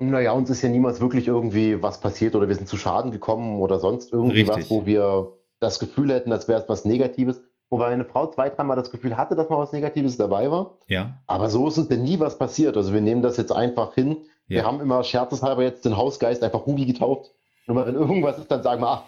[0.00, 3.60] Naja, uns ist ja niemals wirklich irgendwie was passiert oder wir sind zu Schaden gekommen
[3.60, 4.56] oder sonst irgendwie Richtig.
[4.56, 7.40] was, wo wir das Gefühl hätten, als wäre es was Negatives.
[7.70, 10.78] Wobei meine Frau zwei, dreimal das Gefühl hatte, dass mal was Negatives dabei war.
[10.86, 11.20] Ja?
[11.26, 12.76] Aber so ist uns denn nie was passiert.
[12.76, 14.18] Also wir nehmen das jetzt einfach hin.
[14.46, 14.64] Wir Ja.
[14.64, 17.32] haben immer scherzeshalber jetzt den Hausgeist einfach Hubi getauft.
[17.66, 19.02] Mal, wenn irgendwas ist, dann sagen wir, ach,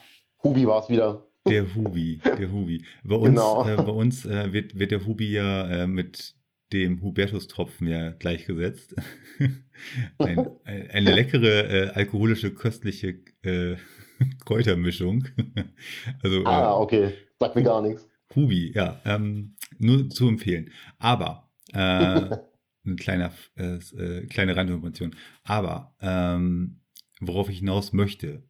[0.44, 1.22] Hubi war es wieder.
[1.48, 2.84] Der Hubi, der Hubi.
[3.04, 3.64] Bei uns, Genau.
[3.66, 6.34] äh, bei uns äh, wird, wird der Hubi ja äh, mit
[6.72, 8.94] dem Hubertus-Tropfen ja gleichgesetzt.
[10.18, 13.76] Ein, ein, eine leckere, äh, alkoholische, köstliche äh,
[14.44, 15.26] Kräutermischung.
[16.22, 17.14] also Ah, äh, okay.
[17.38, 18.06] Sagt mir gar nichts.
[18.34, 19.00] Hubi, ja.
[19.06, 20.70] Ähm, nur zu empfehlen.
[20.98, 22.36] Aber, äh,
[22.84, 25.16] ein kleiner, äh, äh, kleine Randinformation.
[25.42, 26.82] Aber, ähm,
[27.20, 28.42] worauf ich hinaus möchte,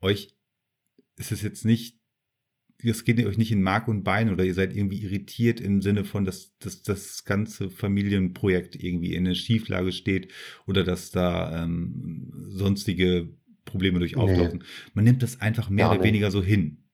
[0.00, 0.36] euch
[1.16, 1.99] ist es jetzt nicht
[2.84, 6.04] das geht euch nicht in Mark und Bein oder ihr seid irgendwie irritiert im Sinne
[6.04, 10.32] von, dass, dass das ganze Familienprojekt irgendwie in eine Schieflage steht
[10.66, 13.28] oder dass da ähm, sonstige
[13.64, 14.58] Probleme durch auftauchen.
[14.58, 14.90] Nee.
[14.94, 16.08] Man nimmt das einfach mehr ja, oder nee.
[16.08, 16.84] weniger so hin.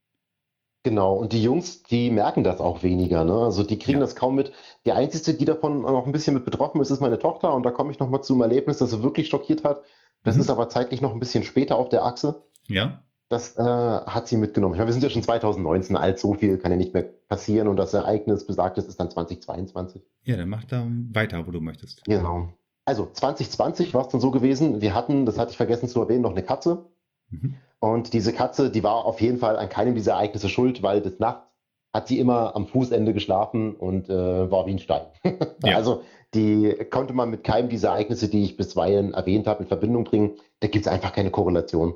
[0.84, 3.24] Genau, und die Jungs, die merken das auch weniger.
[3.24, 3.32] Ne?
[3.32, 4.04] Also die kriegen ja.
[4.04, 4.52] das kaum mit.
[4.84, 7.52] Die Einzige, die davon noch ein bisschen mit betroffen ist, ist meine Tochter.
[7.54, 9.82] Und da komme ich nochmal zum Erlebnis, das sie wirklich schockiert hat.
[10.22, 10.42] Das mhm.
[10.42, 12.44] ist aber zeitlich noch ein bisschen später auf der Achse.
[12.68, 13.02] Ja.
[13.28, 14.74] Das äh, hat sie mitgenommen.
[14.74, 17.66] Ich meine, wir sind ja schon 2019 alt, so viel kann ja nicht mehr passieren
[17.66, 20.02] und das Ereignis besagtes ist dann 2022.
[20.22, 22.04] Ja, dann mach da weiter, wo du möchtest.
[22.04, 22.50] Genau.
[22.84, 26.22] Also 2020 war es dann so gewesen, wir hatten, das hatte ich vergessen zu erwähnen,
[26.22, 26.86] noch eine Katze.
[27.30, 27.56] Mhm.
[27.80, 31.18] Und diese Katze, die war auf jeden Fall an keinem dieser Ereignisse schuld, weil des
[31.18, 31.46] Nachts
[31.92, 35.06] hat sie immer am Fußende geschlafen und äh, war wie ein Stein.
[35.64, 35.76] Ja.
[35.76, 36.02] Also
[36.34, 40.32] die konnte man mit keinem dieser Ereignisse, die ich bisweilen erwähnt habe, in Verbindung bringen.
[40.60, 41.94] Da gibt es einfach keine Korrelation.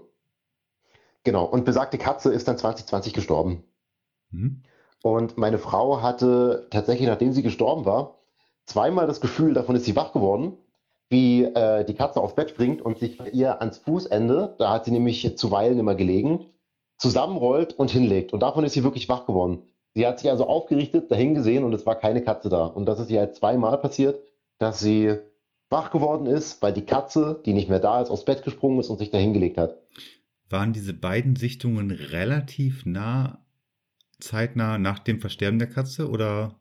[1.24, 3.64] Genau, und besagte Katze ist dann 2020 gestorben.
[4.30, 4.62] Mhm.
[5.02, 8.18] Und meine Frau hatte tatsächlich, nachdem sie gestorben war,
[8.66, 10.56] zweimal das Gefühl, davon ist sie wach geworden,
[11.08, 14.84] wie äh, die Katze aufs Bett springt und sich bei ihr ans Fußende, da hat
[14.84, 16.46] sie nämlich zuweilen immer gelegen,
[16.96, 18.32] zusammenrollt und hinlegt.
[18.32, 19.62] Und davon ist sie wirklich wach geworden.
[19.94, 22.66] Sie hat sich also aufgerichtet, dahin gesehen und es war keine Katze da.
[22.66, 24.22] Und das ist ihr halt zweimal passiert,
[24.58, 25.16] dass sie
[25.68, 28.88] wach geworden ist, weil die Katze, die nicht mehr da ist, aufs Bett gesprungen ist
[28.88, 29.76] und sich dahin gelegt hat
[30.50, 33.44] waren diese beiden Sichtungen relativ nah,
[34.18, 36.58] zeitnah nach dem Versterben der Katze oder?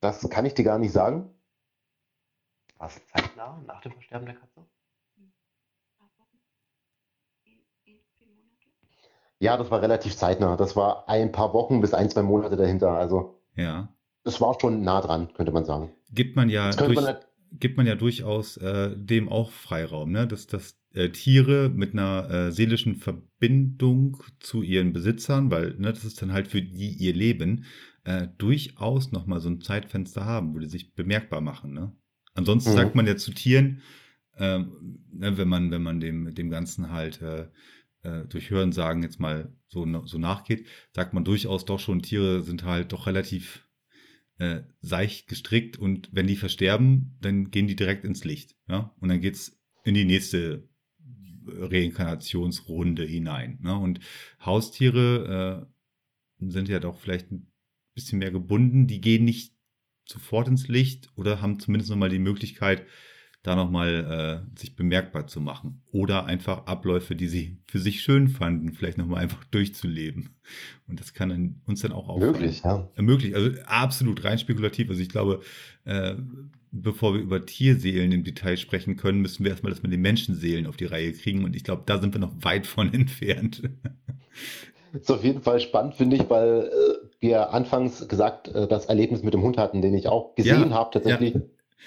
[0.00, 1.30] Das kann ich dir gar nicht sagen.
[2.76, 4.66] War es zeitnah nach dem Versterben der Katze?
[9.38, 10.56] Ja, das war relativ zeitnah.
[10.56, 12.92] Das war ein paar Wochen bis ein, zwei Monate dahinter.
[12.92, 13.88] Also, ja.
[14.24, 15.92] Es war schon nah dran, könnte man sagen.
[16.10, 20.26] Gibt man ja, durch, man halt gibt man ja durchaus äh, dem auch Freiraum, ne?
[20.26, 26.04] dass, dass äh, Tiere mit einer äh, seelischen Verbindung zu ihren Besitzern, weil ne, das
[26.04, 27.64] ist dann halt für die ihr Leben,
[28.04, 31.74] äh, durchaus nochmal so ein Zeitfenster haben, wo die sich bemerkbar machen.
[31.74, 31.92] Ne?
[32.34, 32.76] Ansonsten mhm.
[32.76, 33.82] sagt man ja zu Tieren,
[34.38, 37.48] ähm, ne, wenn man, wenn man dem, dem Ganzen halt äh,
[38.02, 42.42] äh, durch Hören sagen jetzt mal so, so nachgeht, sagt man durchaus doch schon, Tiere
[42.42, 43.68] sind halt doch relativ
[44.38, 48.56] äh, seicht gestrickt und wenn die versterben, dann gehen die direkt ins Licht.
[48.66, 48.94] Ja?
[49.00, 50.68] Und dann geht's in die nächste
[51.46, 53.58] Reinkarnationsrunde hinein.
[53.62, 53.76] Ne?
[53.76, 54.00] Und
[54.44, 55.66] Haustiere
[56.40, 57.50] äh, sind ja doch vielleicht ein
[57.94, 58.86] bisschen mehr gebunden.
[58.86, 59.52] Die gehen nicht
[60.04, 62.86] sofort ins Licht oder haben zumindest nochmal die Möglichkeit,
[63.42, 65.82] da nochmal äh, sich bemerkbar zu machen.
[65.92, 70.30] Oder einfach Abläufe, die sie für sich schön fanden, vielleicht nochmal einfach durchzuleben.
[70.88, 72.32] Und das kann dann, uns dann auch auffallen.
[72.32, 72.88] Möglich, ja.
[72.96, 74.88] Äh, möglich, also absolut rein spekulativ.
[74.88, 75.42] Also ich glaube,
[75.84, 76.16] äh,
[76.82, 80.66] bevor wir über Tierseelen im Detail sprechen können, müssen wir erstmal das mit den Menschenseelen
[80.66, 81.44] auf die Reihe kriegen.
[81.44, 83.62] Und ich glaube, da sind wir noch weit von entfernt.
[84.92, 89.22] Ist auf jeden Fall spannend, finde ich, weil äh, wir anfangs gesagt äh, das Erlebnis
[89.22, 91.34] mit dem Hund hatten, den ich auch gesehen ja, habe tatsächlich.
[91.34, 91.40] Ja.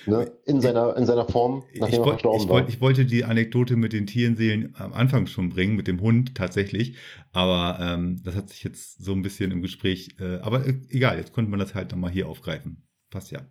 [0.06, 2.70] Ne, in, seiner, in seiner Form, nachdem ich er verstorben ich war.
[2.70, 6.96] ich wollte die Anekdote mit den Tierenseelen am Anfang schon bringen, mit dem Hund tatsächlich.
[7.34, 10.16] Aber ähm, das hat sich jetzt so ein bisschen im Gespräch.
[10.20, 12.88] Äh, aber äh, egal, jetzt konnte man das halt nochmal hier aufgreifen.
[13.10, 13.42] Passt ja.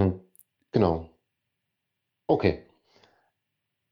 [0.00, 0.20] Hm,
[0.72, 1.10] genau.
[2.26, 2.64] Okay.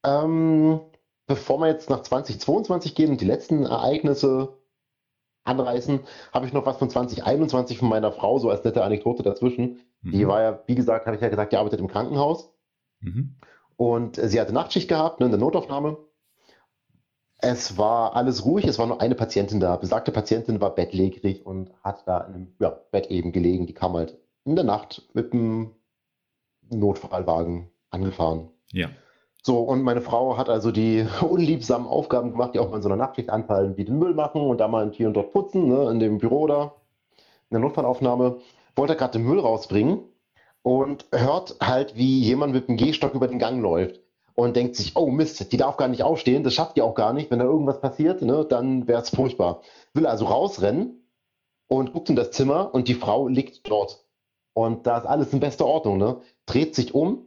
[0.04, 0.80] Ähm,
[1.26, 4.56] bevor wir jetzt nach 2022 gehen und die letzten Ereignisse
[5.44, 6.00] anreißen,
[6.32, 9.80] habe ich noch was von 2021 von meiner Frau, so als nette Anekdote dazwischen.
[10.02, 10.12] Mhm.
[10.12, 12.54] Die war ja, wie gesagt, habe ich ja gesagt, die arbeitet im Krankenhaus.
[13.00, 13.36] Mhm.
[13.76, 15.98] Und sie hatte Nachtschicht gehabt, ne, in der Notaufnahme.
[17.40, 19.76] Es war alles ruhig, es war nur eine Patientin da.
[19.76, 23.66] Besagte Patientin war bettlägerig und hat da in einem ja, Bett eben gelegen.
[23.66, 25.78] Die kam halt in der Nacht mit dem
[26.71, 28.49] Notfallwagen angefahren.
[28.73, 28.89] Ja.
[29.43, 32.89] So, und meine Frau hat also die unliebsamen Aufgaben gemacht, die auch mal in so
[32.89, 35.91] einer Nachtschicht anfallen, wie den Müll machen und da mal hier und dort putzen, ne,
[35.91, 36.75] in dem Büro da,
[37.51, 38.39] in der Notfallaufnahme.
[38.77, 40.01] Wollte gerade den Müll rausbringen
[40.62, 44.01] und hört halt, wie jemand mit dem Gehstock über den Gang läuft
[44.35, 47.12] und denkt sich, oh Mist, die darf gar nicht aufstehen, das schafft die auch gar
[47.12, 49.62] nicht, wenn da irgendwas passiert, ne, dann wäre es furchtbar.
[49.95, 51.09] Will also rausrennen
[51.69, 54.05] und guckt in das Zimmer und die Frau liegt dort.
[54.59, 56.16] Und da ist alles in bester Ordnung, ne?
[56.46, 57.26] Dreht sich um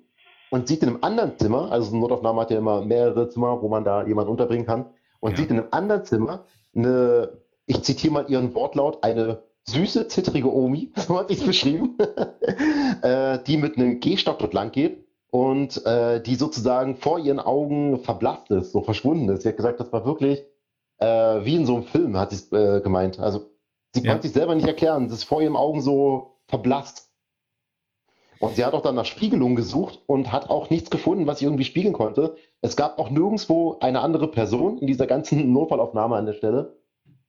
[0.50, 3.70] und sieht in einem anderen Zimmer, also eine Notaufnahme hat ja immer mehrere Zimmer, wo
[3.70, 4.88] man da jemanden unterbringen kann,
[5.22, 5.38] und ja.
[5.38, 6.44] sieht in einem anderen Zimmer
[6.76, 11.98] eine, ich zitiere mal ihren Wortlaut, eine süße, zittrige Omi, so hat sie es beschrieben,
[13.02, 18.00] äh, die mit einem Gehstock dort lang geht und äh, die sozusagen vor ihren Augen
[18.00, 19.44] verblasst ist, so verschwunden ist.
[19.44, 20.44] Sie hat gesagt, das war wirklich
[20.98, 21.06] äh,
[21.46, 23.20] wie in so einem Film, hat sie es äh, gemeint.
[23.22, 23.50] Also
[23.94, 24.12] Sie Ja.
[24.12, 25.08] konnte sich selber nicht erklären.
[25.08, 27.11] Das ist vor ihren Augen so verblasst.
[28.42, 31.46] Und sie hat auch dann nach Spiegelungen gesucht und hat auch nichts gefunden, was sie
[31.46, 32.36] irgendwie spiegeln konnte.
[32.62, 36.76] Es gab auch nirgendwo eine andere Person in dieser ganzen Notfallaufnahme an der Stelle,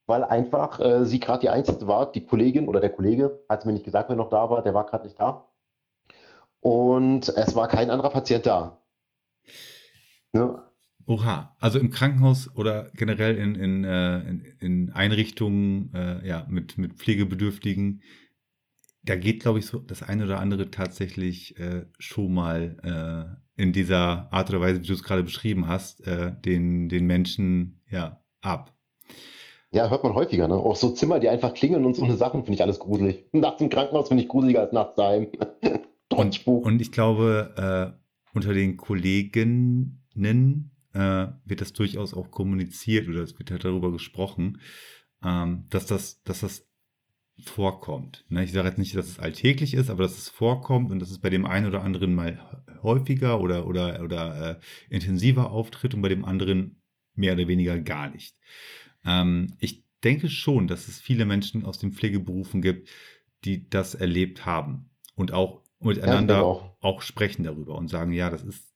[0.06, 3.68] weil einfach äh, sie gerade die Einzige war, die Kollegin oder der Kollege, hat sie
[3.68, 5.48] mir nicht gesagt, wer noch da war, der war gerade nicht da.
[6.60, 8.78] Und es war kein anderer Patient da.
[10.32, 10.62] Ne?
[11.06, 16.78] Oha, also im Krankenhaus oder generell in, in, äh, in, in Einrichtungen äh, ja, mit,
[16.78, 18.00] mit Pflegebedürftigen,
[19.04, 23.72] da geht, glaube ich, so das eine oder andere tatsächlich äh, schon mal äh, in
[23.72, 28.22] dieser Art oder Weise, wie du es gerade beschrieben hast, äh, den, den Menschen ja
[28.40, 28.74] ab.
[29.70, 30.54] Ja, hört man häufiger, ne?
[30.54, 33.24] Auch so Zimmer, die einfach klingeln und so eine Sachen, finde ich alles gruselig.
[33.32, 35.28] Nachts im Krankenhaus finde ich gruseliger als nachts daheim.
[36.14, 40.02] Und, und ich glaube, äh, unter den Kolleginnen
[40.92, 44.60] äh, wird das durchaus auch kommuniziert oder es wird halt darüber gesprochen,
[45.24, 46.68] ähm, dass das, dass das
[47.48, 48.24] vorkommt.
[48.28, 48.44] Ne?
[48.44, 51.18] Ich sage jetzt nicht, dass es alltäglich ist, aber dass es vorkommt und dass es
[51.18, 52.38] bei dem einen oder anderen mal
[52.82, 54.60] häufiger oder, oder, oder äh,
[54.94, 56.82] intensiver auftritt und bei dem anderen
[57.14, 58.36] mehr oder weniger gar nicht.
[59.04, 62.88] Ähm, ich denke schon, dass es viele Menschen aus den Pflegeberufen gibt,
[63.44, 66.76] die das erlebt haben und auch miteinander denke auch.
[66.80, 67.02] auch.
[67.02, 68.72] sprechen darüber und sagen, ja, das ist,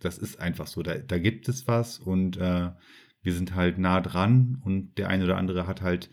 [0.00, 0.82] das ist einfach so.
[0.82, 2.70] Da, da gibt es was und äh,
[3.22, 6.10] wir sind halt nah dran und der eine oder andere hat halt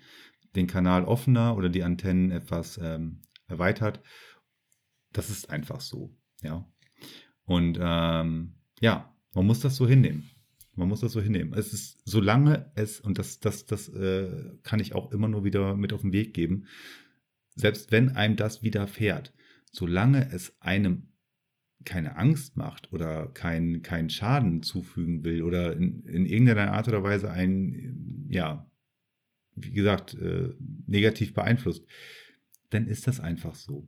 [0.56, 4.01] den Kanal offener oder die Antennen etwas ähm, erweitert.
[5.12, 6.68] Das ist einfach so, ja.
[7.45, 10.30] Und ähm, ja, man muss das so hinnehmen.
[10.76, 11.54] Man muss das so hinnehmen.
[11.54, 15.76] Es ist, solange es, und das, das, das äh, kann ich auch immer nur wieder
[15.76, 16.66] mit auf den Weg geben,
[17.56, 19.34] selbst wenn einem das widerfährt,
[19.72, 21.10] solange es einem
[21.86, 27.04] keine Angst macht oder keinen keinen Schaden zufügen will oder in, in irgendeiner Art oder
[27.04, 28.72] Weise einen, ja,
[29.56, 30.49] wie gesagt, äh,
[30.88, 31.86] negativ beeinflusst,
[32.70, 33.88] dann ist das einfach so.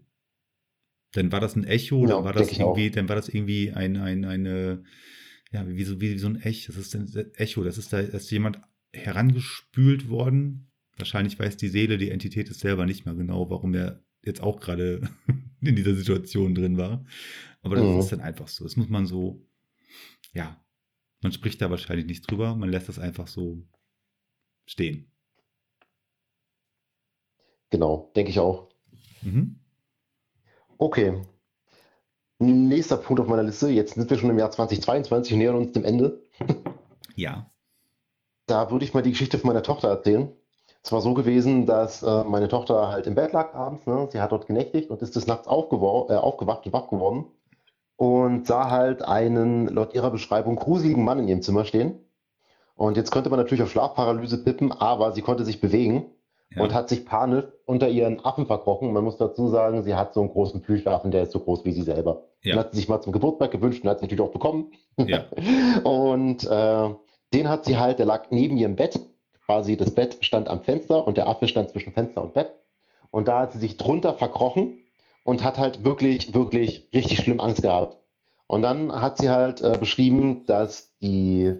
[1.13, 2.76] Dann war das ein Echo, Ja, dann war das auch.
[2.76, 4.84] irgendwie, dann war das irgendwie ein, ein, eine,
[5.51, 6.74] ja, wie so, wie so ein Echo.
[6.74, 7.63] Das ist ein Echo.
[7.63, 8.59] Das ist da, da ist jemand
[8.93, 10.72] herangespült worden.
[10.97, 14.59] Wahrscheinlich weiß die Seele, die Entität ist selber nicht mehr genau, warum er jetzt auch
[14.59, 15.01] gerade
[15.61, 17.05] in dieser Situation drin war.
[17.61, 17.99] Aber das Mhm.
[18.01, 18.63] ist dann einfach so.
[18.66, 19.45] Das muss man so,
[20.34, 20.61] ja,
[21.22, 23.66] man spricht da wahrscheinlich nicht drüber, man lässt das einfach so
[24.66, 25.11] stehen.
[27.76, 28.69] Genau, denke ich auch.
[29.21, 29.59] Mhm.
[30.78, 31.21] Okay.
[32.39, 33.67] Nächster Punkt auf meiner Liste.
[33.67, 36.23] Jetzt sind wir schon im Jahr 2022 und nähern uns dem Ende.
[37.17, 37.49] Ja.
[38.45, 40.34] Da würde ich mal die Geschichte von meiner Tochter erzählen.
[40.84, 43.86] Es war so gewesen, dass äh, meine Tochter halt im Bett lag abends.
[43.86, 44.09] Ne?
[44.11, 47.26] Sie hat dort genächtigt und ist des Nachts äh, aufgewacht und wach geworden
[47.95, 51.99] und sah halt einen, laut ihrer Beschreibung, gruseligen Mann in ihrem Zimmer stehen.
[52.76, 56.11] Und jetzt könnte man natürlich auf Schlafparalyse tippen, aber sie konnte sich bewegen
[56.54, 56.64] ja.
[56.64, 58.93] und hat sich panisch unter ihren Affen verkrochen.
[58.93, 61.72] Man muss dazu sagen, sie hat so einen großen Plüschaffen, der ist so groß wie
[61.72, 62.24] sie selber.
[62.41, 62.54] Ja.
[62.54, 64.72] Den hat sie sich mal zum Geburtstag gewünscht und hat sie natürlich auch bekommen.
[64.98, 65.26] Ja.
[65.84, 66.89] Und äh,
[67.34, 69.00] den hat sie halt, der lag neben ihrem Bett.
[69.46, 72.56] Quasi das Bett stand am Fenster und der Affe stand zwischen Fenster und Bett.
[73.12, 74.80] Und da hat sie sich drunter verkrochen
[75.24, 77.98] und hat halt wirklich, wirklich richtig schlimm Angst gehabt.
[78.48, 81.54] Und dann hat sie halt äh, beschrieben, dass die,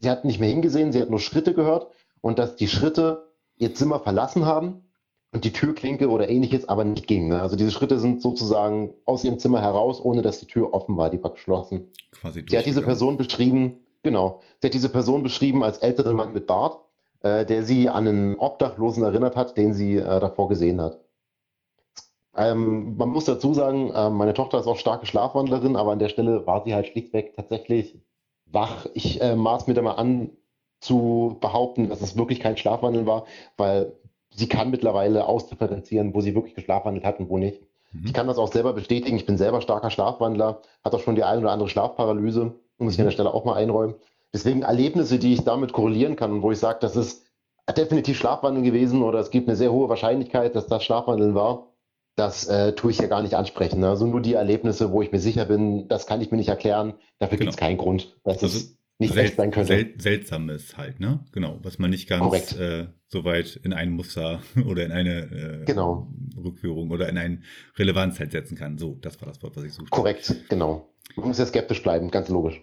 [0.00, 1.86] sie hat nicht mehr hingesehen, sie hat nur Schritte gehört
[2.20, 3.31] und dass die Schritte
[3.62, 4.82] ihr Zimmer verlassen haben
[5.32, 7.28] und die Türklinke oder ähnliches aber nicht ging.
[7.28, 7.40] Ne?
[7.40, 11.08] Also diese Schritte sind sozusagen aus ihrem Zimmer heraus, ohne dass die Tür offen war,
[11.08, 11.92] die war geschlossen.
[12.10, 12.82] Quasi Sie hat diese.
[12.82, 16.80] Person beschrieben, genau, sie hat diese Person beschrieben als älteren Mann mit Bart,
[17.20, 20.98] äh, der sie an einen Obdachlosen erinnert hat, den sie äh, davor gesehen hat.
[22.34, 26.08] Ähm, man muss dazu sagen, äh, meine Tochter ist auch starke Schlafwandlerin, aber an der
[26.08, 28.00] Stelle war sie halt schlichtweg tatsächlich
[28.46, 28.86] wach.
[28.94, 30.30] Ich äh, maß mir da mal an
[30.82, 33.24] zu behaupten, dass es wirklich kein Schlafwandeln war,
[33.56, 33.92] weil
[34.34, 37.62] sie kann mittlerweile ausdifferenzieren, wo sie wirklich geschlafwandelt hat und wo nicht.
[37.92, 38.02] Mhm.
[38.06, 39.16] Ich kann das auch selber bestätigen.
[39.16, 43.00] Ich bin selber starker Schlafwandler, hatte auch schon die ein oder andere Schlafparalyse, muss ich
[43.00, 43.94] an der Stelle auch mal einräumen.
[44.34, 47.24] Deswegen Erlebnisse, die ich damit korrelieren kann und wo ich sage, das ist
[47.76, 51.68] definitiv Schlafwandeln gewesen oder es gibt eine sehr hohe Wahrscheinlichkeit, dass das Schlafwandeln war,
[52.16, 53.82] das äh, tue ich ja gar nicht ansprechen.
[53.84, 56.94] Also nur die Erlebnisse, wo ich mir sicher bin, das kann ich mir nicht erklären,
[57.18, 57.46] dafür Genau.
[57.50, 59.68] gibt es keinen Grund, dass Also es nicht Sel echt sein könnte.
[59.72, 61.24] Sel Seltsames halt, ne?
[61.32, 65.64] Genau, was man nicht ganz äh, so weit in ein Muster oder in eine äh,
[65.64, 66.08] Genau.
[66.36, 67.40] Rückführung oder in eine
[67.76, 68.78] Relevanz halt setzen kann.
[68.78, 69.90] So, das war das Wort, was ich suchte.
[69.90, 70.88] Korrekt, genau.
[71.16, 72.60] Man muss ja skeptisch bleiben, ganz logisch.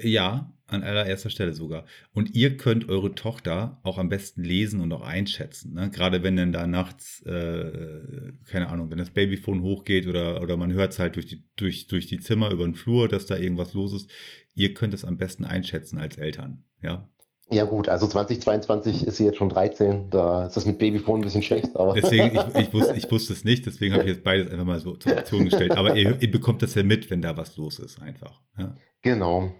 [0.00, 1.84] Ja, an allererster Stelle sogar.
[2.14, 5.74] Und ihr könnt eure Tochter auch am besten lesen und auch einschätzen.
[5.74, 5.90] Ne?
[5.90, 10.72] Gerade wenn dann da nachts, äh, keine Ahnung, wenn das Babyphone hochgeht oder, oder man
[10.72, 13.74] hört es halt durch die, durch, durch die Zimmer über den Flur, dass da irgendwas
[13.74, 14.10] los ist.
[14.54, 16.64] Ihr könnt es am besten einschätzen als Eltern.
[16.82, 17.08] Ja.
[17.50, 21.24] Ja gut, also 2022 ist sie jetzt schon 13, da ist das mit Babyphone ein
[21.24, 24.24] bisschen schlecht, aber Deswegen, ich, ich, wusste, ich wusste es nicht, deswegen habe ich jetzt
[24.24, 25.72] beides einfach mal so zur Option gestellt.
[25.72, 28.40] Aber ihr, ihr bekommt das ja mit, wenn da was los ist, einfach.
[28.56, 28.74] Ja.
[29.02, 29.52] genau.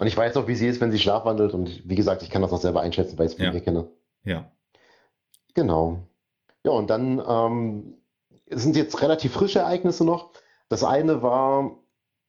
[0.00, 2.40] Und ich weiß auch, wie sie ist, wenn sie schlafwandelt und wie gesagt, ich kann
[2.42, 3.52] das auch selber einschätzen, weil ich es von Ja.
[3.52, 3.88] ihr kenne.
[4.24, 4.50] ja.
[5.54, 5.98] Genau.
[6.64, 7.94] Ja, und dann ähm,
[8.50, 10.30] sind jetzt relativ frische Ereignisse noch.
[10.68, 11.76] Das eine war,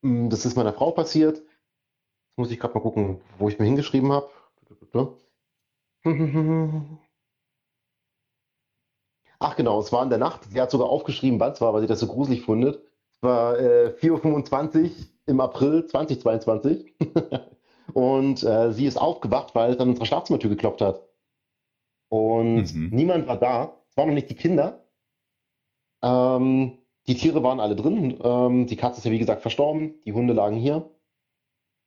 [0.02, 1.38] mh, das ist meiner Frau passiert.
[1.38, 4.30] Jetzt muss ich gerade mal gucken, wo ich mir hingeschrieben habe.
[9.40, 10.46] Ach genau, es war in der Nacht.
[10.50, 12.82] Sie hat sogar aufgeschrieben, wann es war, weil sie das so gruselig findet.
[13.12, 14.90] Es war äh, 4.25 Uhr
[15.28, 16.94] im April 2022.
[17.94, 21.02] Und äh, sie ist aufgewacht, weil es an unserer Schlafzimmertür geklopft hat.
[22.10, 22.90] Und Mhm.
[22.92, 23.78] niemand war da.
[23.90, 24.84] Es waren noch nicht die Kinder.
[26.04, 26.78] Ähm,
[27.08, 28.20] die Tiere waren alle drin.
[28.24, 29.96] Ähm, die Katze ist ja wie gesagt verstorben.
[30.06, 30.90] Die Hunde lagen hier.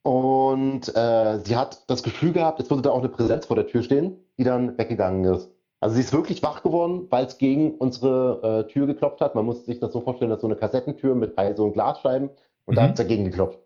[0.03, 3.67] Und äh, sie hat das Gefühl gehabt, jetzt würde da auch eine Präsenz vor der
[3.67, 5.51] Tür stehen, die dann weggegangen ist.
[5.81, 9.35] Also sie ist wirklich wach geworden, weil es gegen unsere äh, Tür geklopft hat.
[9.35, 12.31] Man muss sich das so vorstellen, dass so eine Kassettentür mit so Glasscheiben
[12.67, 12.85] und da Mhm.
[12.89, 13.59] hat es dagegen geklopft.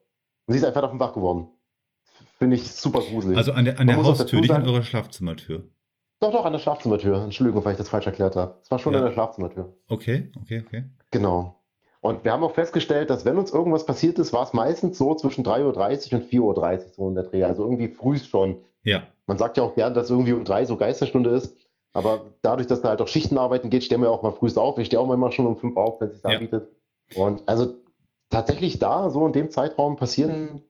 [0.47, 1.49] Und sie ist einfach davon wach geworden.
[2.39, 3.37] Finde ich super gruselig.
[3.37, 5.65] Also an der, an der Haustür, nicht an eurer Schlafzimmertür.
[6.21, 7.23] Doch, doch, an der Schlafzimmertür.
[7.23, 8.59] Entschuldigung, weil ich das falsch erklärt habe.
[8.63, 9.01] Es war schon Ja.
[9.01, 9.73] an der Schlafzimmertür.
[9.89, 10.85] Okay, okay, okay.
[11.11, 11.55] Genau.
[12.01, 15.15] Und wir haben auch festgestellt, dass wenn uns irgendwas passiert ist, war es meistens so
[15.15, 17.45] zwischen 3.30 Uhr und 4.30 Uhr so in der Dreh.
[17.45, 18.59] Also irgendwie früh schon.
[18.85, 21.57] Ja, Man sagt ja auch gern, dass irgendwie um drei so Geisterstunde ist.
[21.93, 24.79] Aber dadurch, dass da halt auch Schichtenarbeiten geht, stehen wir auch mal früh auf.
[24.79, 26.31] Ich stehe auch manchmal schon um fünf auf, wenn es sich Ja.
[26.31, 26.69] anbietet.
[27.17, 27.75] Und also
[28.31, 30.63] tatsächlich da, so in dem Zeitraum, passieren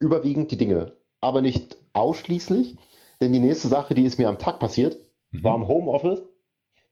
[0.00, 0.92] überwiegend die Dinge.
[1.20, 2.76] Aber nicht ausschließlich.
[3.20, 4.96] Denn die nächste Sache, die ist mir am Tag passiert,
[5.32, 5.44] Mhm.
[5.44, 6.22] war im Homeoffice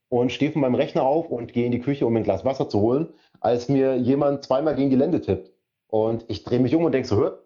[0.08, 2.68] und stehe von meinem Rechner auf und gehe in die Küche, um ein Glas Wasser
[2.68, 3.08] zu holen,
[3.40, 5.50] als mir jemand zweimal gegen die Lände tippt.
[5.88, 7.42] Und ich drehe mich um und denke so, hör,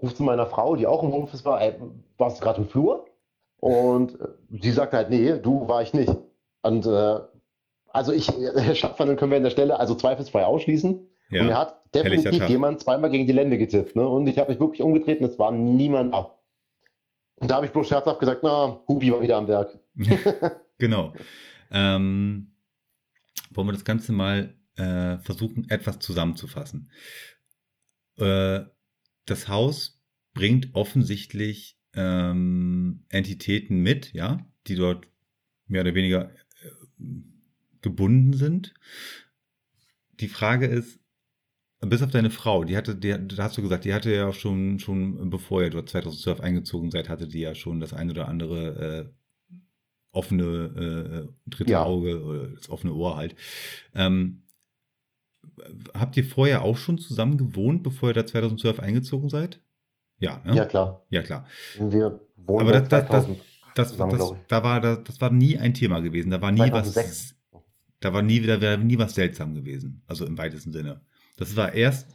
[0.00, 1.74] ruf zu meiner Frau, die auch im Homeoffice war, ey,
[2.16, 3.06] warst du gerade im Flur?
[3.58, 4.28] Und äh,
[4.60, 6.14] sie sagt halt, nee, du war ich nicht.
[6.62, 7.20] Und äh,
[7.88, 11.08] also ich, äh, Stadtwandeln können wir an der Stelle also zweifelsfrei ausschließen.
[11.30, 11.58] Und mir ja.
[11.58, 13.96] hat definitiv jemand zweimal gegen die Lände getippt.
[13.96, 14.06] Ne?
[14.06, 16.42] Und ich habe mich wirklich umgedreht und es war niemand ab.
[17.36, 19.78] Und da habe ich bloß scherzhaft gesagt, na, Hubi war wieder am Werk.
[20.78, 21.14] Genau.
[21.70, 22.52] Ähm,
[23.48, 26.90] wollen wir das Ganze mal äh, versuchen, etwas zusammenzufassen.
[28.18, 28.60] Äh,
[29.24, 30.02] das Haus
[30.34, 35.08] bringt offensichtlich ähm, Entitäten mit, ja, die dort
[35.66, 37.04] mehr oder weniger äh,
[37.80, 38.74] gebunden sind.
[40.20, 41.00] Die Frage ist,
[41.88, 44.78] bis auf deine Frau, die hatte, die, da hast du gesagt, die hatte ja schon,
[44.78, 49.10] schon bevor ihr dort 2012 eingezogen seid, hatte die ja schon das ein oder andere
[49.10, 49.58] äh,
[50.12, 50.44] offene
[51.26, 51.84] äh, dritte Ja.
[51.84, 53.34] Auge oder das offene Ohr halt.
[53.94, 54.42] Ähm,
[55.94, 59.60] habt ihr vorher auch schon zusammen gewohnt, bevor ihr da 2012 eingezogen seid?
[60.18, 60.56] Ja, ne?
[60.56, 61.04] Ja, klar.
[61.10, 61.46] Ja, klar.
[61.78, 63.40] Wir wohnen Aber das- das- das- 2000
[63.74, 66.30] Das, zusammen, das, da war, das, das war nie ein Thema gewesen.
[66.30, 67.36] Da war nie 2006.
[67.50, 67.62] was.
[68.00, 70.02] Da war nie, da wäre nie was seltsam gewesen.
[70.06, 71.02] Also im weitesten Sinne.
[71.36, 72.08] Das war erst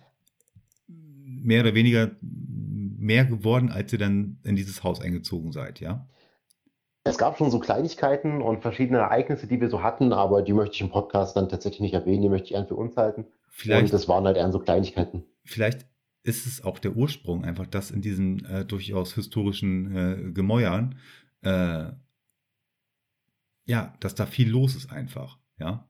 [0.87, 6.07] mehr oder weniger mehr geworden, als ihr dann in dieses Haus eingezogen seid, ja?
[7.03, 10.75] Es gab schon so Kleinigkeiten und verschiedene Ereignisse, die wir so hatten, aber die möchte
[10.75, 13.21] ich im Podcast dann tatsächlich nicht erwähnen, die möchte ich eher für uns halten.
[13.23, 15.23] Und Vielleicht, das waren halt eher so Kleinigkeiten.
[15.43, 15.87] vielleicht
[16.23, 20.99] ist es auch der Ursprung, einfach, dass in diesen äh, durchaus historischen äh, Gemäuern,
[21.41, 21.85] äh,
[23.65, 25.89] ja, dass da viel los ist einfach, ja?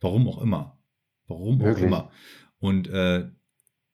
[0.00, 0.78] Warum auch immer.
[1.28, 1.86] Warum auch Möglich.
[1.86, 2.10] immer.
[2.62, 3.28] Und äh,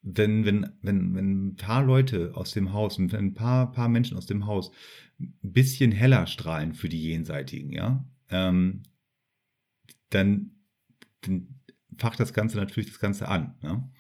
[0.03, 4.19] wenn, wenn, wenn, wenn ein paar Leute aus dem Haus, wenn ein paar, paar Menschen
[4.19, 4.71] aus dem Haus
[5.19, 8.83] ein bisschen heller strahlen für die Jenseitigen, ja, ähm,
[10.11, 10.51] dann,
[11.23, 11.61] dann
[11.97, 13.57] facht das Ganze natürlich das Ganze an.
[13.63, 13.91] Ne?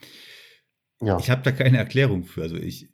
[1.00, 1.18] Ja.
[1.18, 2.42] Ich habe da keine Erklärung für.
[2.42, 2.90] Also ich,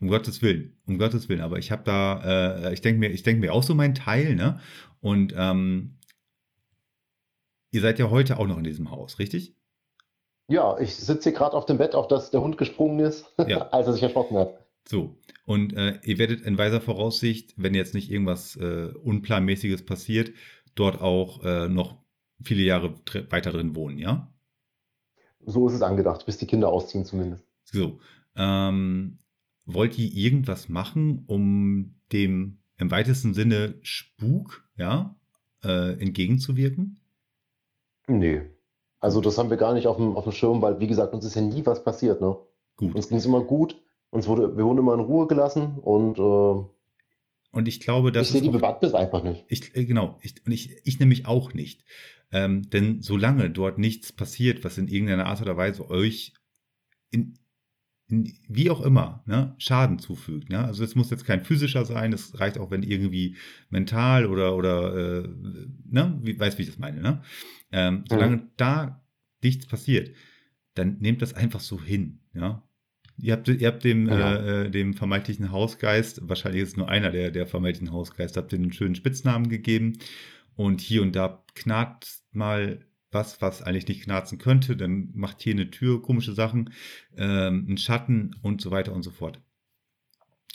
[0.00, 3.22] um Gottes Willen, um Gottes Willen, aber ich habe da, äh, ich denke mir, ich
[3.22, 4.60] denke mir auch so meinen Teil, ne?
[5.00, 5.96] Und ähm,
[7.70, 9.56] ihr seid ja heute auch noch in diesem Haus, richtig?
[10.48, 13.68] Ja, ich sitze hier gerade auf dem Bett, auf das der Hund gesprungen ist, Ja.
[13.68, 14.54] als er sich erschrocken hat.
[14.86, 15.16] So.
[15.46, 20.32] Und äh, ihr werdet in weiser Voraussicht, wenn jetzt nicht irgendwas äh, Unplanmäßiges passiert,
[20.74, 21.96] dort auch äh, noch
[22.42, 22.94] viele Jahre
[23.30, 24.30] weiter drin wohnen, ja?
[25.46, 27.44] So ist es angedacht, bis die Kinder ausziehen zumindest.
[27.64, 28.00] So.
[28.36, 29.18] Ähm,
[29.66, 35.16] wollt ihr irgendwas machen, um dem im weitesten Sinne Spuk, ja,
[35.62, 37.00] äh, entgegenzuwirken?
[38.06, 38.42] Nee.
[39.04, 41.26] Also das haben wir gar nicht auf dem, auf dem Schirm, weil wie gesagt, uns
[41.26, 42.38] ist ja nie was passiert, ne?
[42.76, 42.94] Gut.
[42.94, 43.76] Uns ging es immer gut,
[44.08, 46.64] uns wurde, wir wurden immer in Ruhe gelassen und äh,
[47.52, 49.44] Und ich glaube, das ich sehe ist die Bewandtnis einfach nicht.
[49.48, 51.84] Ich, äh, genau, ich, und ich, ich nämlich auch nicht.
[52.32, 56.32] Ähm, denn solange dort nichts passiert, was in irgendeiner Art oder Weise euch
[57.10, 57.38] in
[58.08, 60.50] wie auch immer, ne, Schaden zufügt.
[60.50, 60.62] Ne?
[60.62, 63.36] Also es muss jetzt kein physischer sein, es reicht auch, wenn irgendwie
[63.70, 65.28] mental oder, oder äh,
[65.88, 67.22] ne, wie, weißt, wie ich das meine, ne?
[67.72, 68.50] Ähm, solange mhm.
[68.56, 69.04] da
[69.42, 70.14] nichts passiert,
[70.74, 72.62] dann nehmt das einfach so hin, ja.
[73.16, 74.62] Ihr habt, ihr habt dem, ja.
[74.64, 78.58] äh, dem vermeintlichen Hausgeist, wahrscheinlich ist es nur einer der, der vermeintlichen Hausgeist, habt ihr
[78.58, 79.98] einen schönen Spitznamen gegeben
[80.56, 82.84] und hier und da knarrt mal
[83.14, 86.72] was, was eigentlich nicht knarzen könnte, dann macht hier eine Tür komische Sachen,
[87.16, 89.40] ähm, einen Schatten und so weiter und so fort.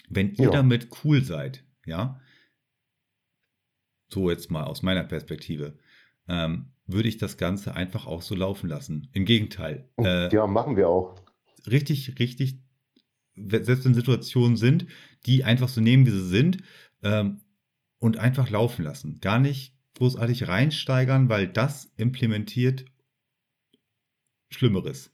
[0.10, 0.52] Wenn ihr ja.
[0.52, 2.20] damit cool seid, ja,
[4.10, 5.78] so jetzt mal aus meiner Perspektive,
[6.28, 9.10] ähm, würde ich das Ganze einfach auch so laufen lassen.
[9.14, 9.90] Im Gegenteil.
[9.98, 11.16] Oh, äh, ja, machen wir auch.
[11.70, 12.60] Richtig, richtig,
[13.36, 14.88] selbst wenn Situationen sind,
[15.26, 16.64] die einfach so nehmen, wie sie sind,
[17.04, 17.42] ähm,
[18.00, 19.20] und einfach laufen lassen.
[19.20, 22.86] Gar nicht großartig reinsteigern, weil das implementiert
[24.50, 25.12] Schlimmeres.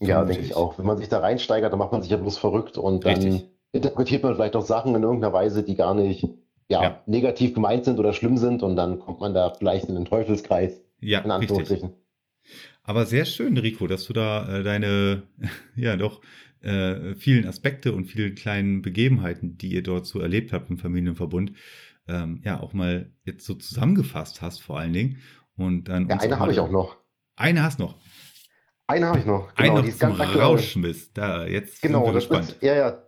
[0.00, 0.78] Ja, denke ich auch.
[0.78, 3.44] Wenn man sich da reinsteigert, dann macht man sich ja bloß verrückt und dann Richtig.
[3.72, 6.24] interpretiert man vielleicht auch Sachen in irgendeiner Weise, die gar nicht
[6.68, 9.94] ja, ja, negativ gemeint sind oder schlimm sind und dann kommt man da vielleicht in
[9.94, 10.82] den Teufelskreis.
[11.00, 11.90] Ja, in Anführungsstrichen.
[11.90, 12.06] Richtig.
[12.82, 15.22] Aber sehr schön, Rico, dass du da äh, deine,
[15.76, 16.20] ja doch,
[16.62, 21.52] äh, vielen Aspekte und vielen kleinen Begebenheiten, die ihr dort so erlebt habt im Familienverbund,
[22.08, 25.18] ähm, ja auch mal jetzt so zusammengefasst hast, vor allen Dingen.
[25.56, 26.96] Und dann ja, eine habe ich auch noch.
[27.36, 27.96] Eine hast noch.
[28.86, 29.54] Eine habe ich noch.
[29.54, 31.12] Genau, eine noch die ist ganz Rauschmiss.
[31.12, 32.50] Da, jetzt genau, wir gespannt.
[32.50, 33.02] Ist, ja, ja.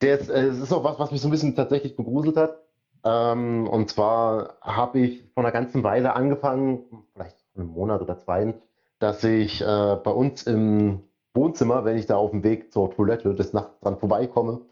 [0.00, 2.58] Der ist, äh, das ist auch was, was mich so ein bisschen tatsächlich begruselt hat.
[3.04, 8.54] Ähm, und zwar habe ich vor einer ganzen Weile angefangen, vielleicht einen Monat oder zwei,
[8.98, 11.02] dass ich äh, bei uns im
[11.34, 14.62] Wohnzimmer, wenn ich da auf dem Weg zur Toilette des Nachts dran vorbeikomme,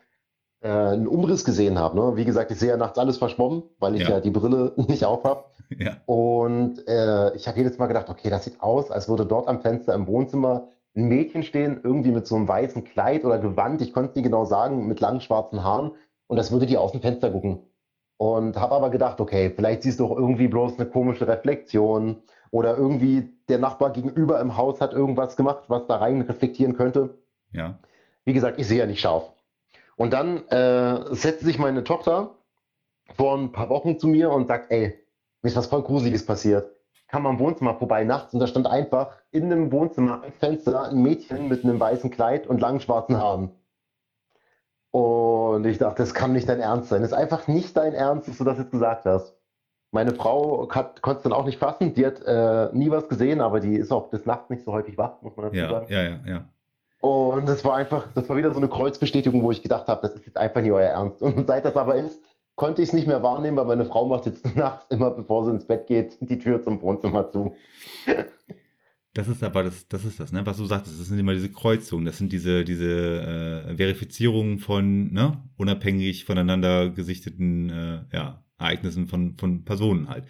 [0.64, 1.96] äh, einen Umriss gesehen habe.
[1.96, 2.16] Ne?
[2.16, 5.04] Wie gesagt, ich sehe ja nachts alles verschwommen, weil ich ja, ja die Brille nicht
[5.04, 5.44] auf habe.
[5.78, 5.98] Ja.
[6.06, 9.60] Und äh, ich habe jedes Mal gedacht, okay, das sieht aus, als würde dort am
[9.60, 13.92] Fenster im Wohnzimmer ein Mädchen stehen, irgendwie mit so einem weißen Kleid oder Gewand, ich
[13.92, 15.92] konnte es nicht genau sagen, mit langen schwarzen Haaren.
[16.28, 17.60] Und das würde die aus dem Fenster gucken.
[18.16, 22.76] Und habe aber gedacht, okay, vielleicht siehst du auch irgendwie bloß eine komische Reflexion oder
[22.76, 27.18] irgendwie der Nachbar gegenüber im Haus hat irgendwas gemacht, was da rein reflektieren könnte.
[27.52, 27.78] Ja.
[28.24, 29.33] Wie gesagt, ich sehe ja nicht scharf.
[29.96, 32.36] Und dann äh, setzte sich meine Tochter
[33.16, 34.98] vor ein paar Wochen zu mir und sagt, ey,
[35.42, 36.70] mir ist was voll Gruseliges passiert.
[37.08, 41.02] Kam am Wohnzimmer vorbei nachts und da stand einfach in dem Wohnzimmer am Fenster ein
[41.02, 43.50] Mädchen mit einem weißen Kleid und langen schwarzen Haaren.
[44.90, 47.02] Und ich dachte, das kann nicht dein Ernst sein.
[47.02, 49.36] Das ist einfach nicht dein Ernst, dass du das jetzt gesagt hast.
[49.90, 51.94] Meine Frau konnte es dann auch nicht fassen.
[51.94, 54.98] Die hat äh, nie was gesehen, aber die ist auch des Nachts nicht so häufig
[54.98, 55.86] wach, muss man dazu ja, sagen.
[55.88, 56.44] Ja, ja, ja.
[57.04, 60.16] Und das war einfach, das war wieder so eine Kreuzbestätigung, wo ich gedacht habe, das
[60.16, 61.20] ist jetzt einfach nicht euer Ernst.
[61.20, 62.18] Und seit das aber ist,
[62.54, 65.50] konnte ich es nicht mehr wahrnehmen, weil meine Frau macht jetzt nachts immer, bevor sie
[65.50, 67.54] ins Bett geht, die Tür zum Wohnzimmer zu.
[69.12, 70.46] Das ist aber das, das ist das, ne?
[70.46, 75.12] Was du sagtest, das sind immer diese Kreuzungen, das sind diese, diese äh, Verifizierungen von,
[75.12, 80.24] ne, unabhängig voneinander gesichteten äh, ja, Ereignissen von, von Personen halt.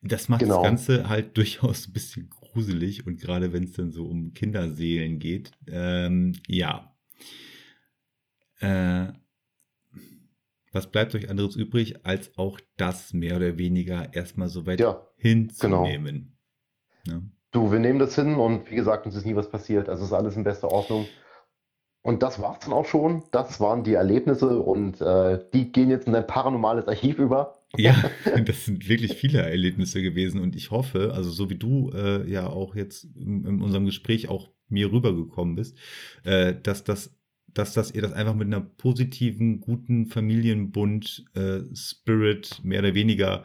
[0.00, 0.62] Das macht genau.
[0.62, 5.18] das Ganze halt durchaus ein bisschen gruselig und gerade wenn es dann so um Kinderseelen
[5.18, 6.94] geht, ähm, ja.
[8.60, 9.12] Äh,
[10.72, 15.04] was bleibt euch anderes übrig, als auch das mehr oder weniger erstmal so weit ja,
[15.16, 16.36] hinzunehmen?
[17.04, 17.18] Genau.
[17.18, 17.22] Ja.
[17.52, 19.88] Du, wir nehmen das hin und wie gesagt, uns ist nie was passiert.
[19.88, 21.06] Also ist alles in bester Ordnung.
[22.02, 23.24] Und das war's dann auch schon.
[23.32, 27.59] Das waren die Erlebnisse und äh, die gehen jetzt in ein paranormales Archiv über.
[27.76, 28.10] Ja,
[28.44, 32.48] das sind wirklich viele Erlebnisse gewesen und ich hoffe, also so wie du äh, ja
[32.48, 35.76] auch jetzt in, in, unserem Gespräch auch mir rübergekommen bist,
[36.24, 37.16] äh, dass das
[37.52, 43.44] dass, dass ihr das einfach mit einer positiven, guten Familienbund äh, Spirit mehr oder weniger,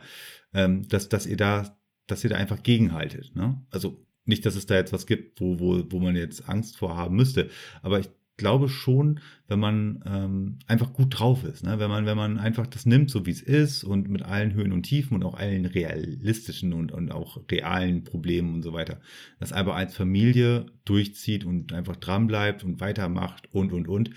[0.53, 1.76] ähm, dass, dass ihr da
[2.07, 3.35] dass ihr da einfach gegenhaltet.
[3.35, 3.60] Ne?
[3.72, 6.95] Also nicht, dass es da jetzt was gibt, wo, wo, wo man jetzt Angst vor
[6.95, 7.49] haben müsste,
[7.81, 11.80] aber ich glaube schon, wenn man ähm, einfach gut drauf ist, ne?
[11.80, 14.74] wenn man wenn man einfach das nimmt, so wie es ist und mit allen Höhen
[14.74, 18.99] und Tiefen und auch allen realistischen und, und auch realen Problemen und so weiter,
[19.40, 24.12] das einfach als Familie durchzieht und einfach dran bleibt und weitermacht und und und,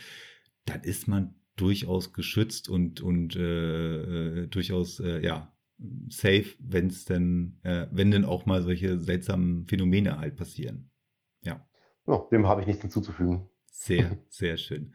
[0.65, 5.53] dann ist man durchaus geschützt und und äh, äh, durchaus äh, ja
[6.09, 10.91] safe, wenn es denn, äh, wenn denn auch mal solche seltsamen Phänomene halt passieren.
[11.43, 11.65] Ja.
[12.07, 13.49] ja dem habe ich nichts hinzuzufügen.
[13.79, 14.93] Sehr, sehr schön.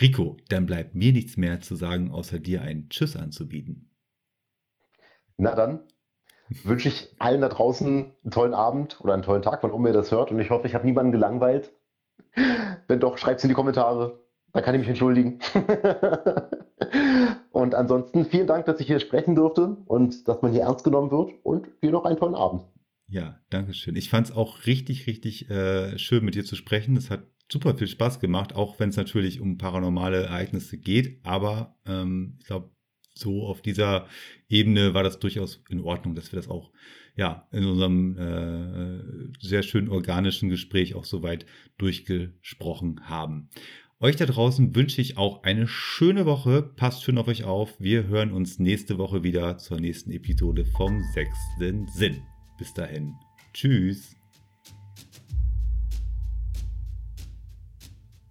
[0.00, 3.90] Rico, dann bleibt mir nichts mehr zu sagen, außer dir einen Tschüss anzubieten.
[5.36, 5.84] Na dann
[6.64, 9.94] wünsche ich allen da draußen einen tollen Abend oder einen tollen Tag, wann immer ihr
[9.94, 10.30] das hört.
[10.32, 11.72] Und ich hoffe, ich habe niemanden gelangweilt.
[12.88, 14.20] Wenn doch, schreibt es in die Kommentare.
[14.52, 15.38] Da kann ich mich entschuldigen.
[17.50, 21.10] und ansonsten vielen Dank, dass ich hier sprechen durfte und dass man hier ernst genommen
[21.10, 22.64] wird und dir noch einen tollen Abend.
[23.08, 23.96] Ja, danke schön.
[23.96, 26.96] Ich fand es auch richtig, richtig äh, schön, mit dir zu sprechen.
[26.96, 31.20] Es hat super viel Spaß gemacht, auch wenn es natürlich um paranormale Ereignisse geht.
[31.24, 32.70] Aber ähm, ich glaube,
[33.14, 34.06] so auf dieser
[34.48, 36.70] Ebene war das durchaus in Ordnung, dass wir das auch
[37.16, 41.46] ja in unserem äh, sehr schön organischen Gespräch auch soweit
[41.78, 43.48] durchgesprochen haben.
[43.98, 46.62] Euch da draußen wünsche ich auch eine schöne Woche.
[46.62, 47.80] Passt schön auf euch auf.
[47.80, 52.22] Wir hören uns nächste Woche wieder zur nächsten Episode vom sechsten Sinn.
[52.58, 53.14] Bis dahin.
[53.54, 54.16] Tschüss.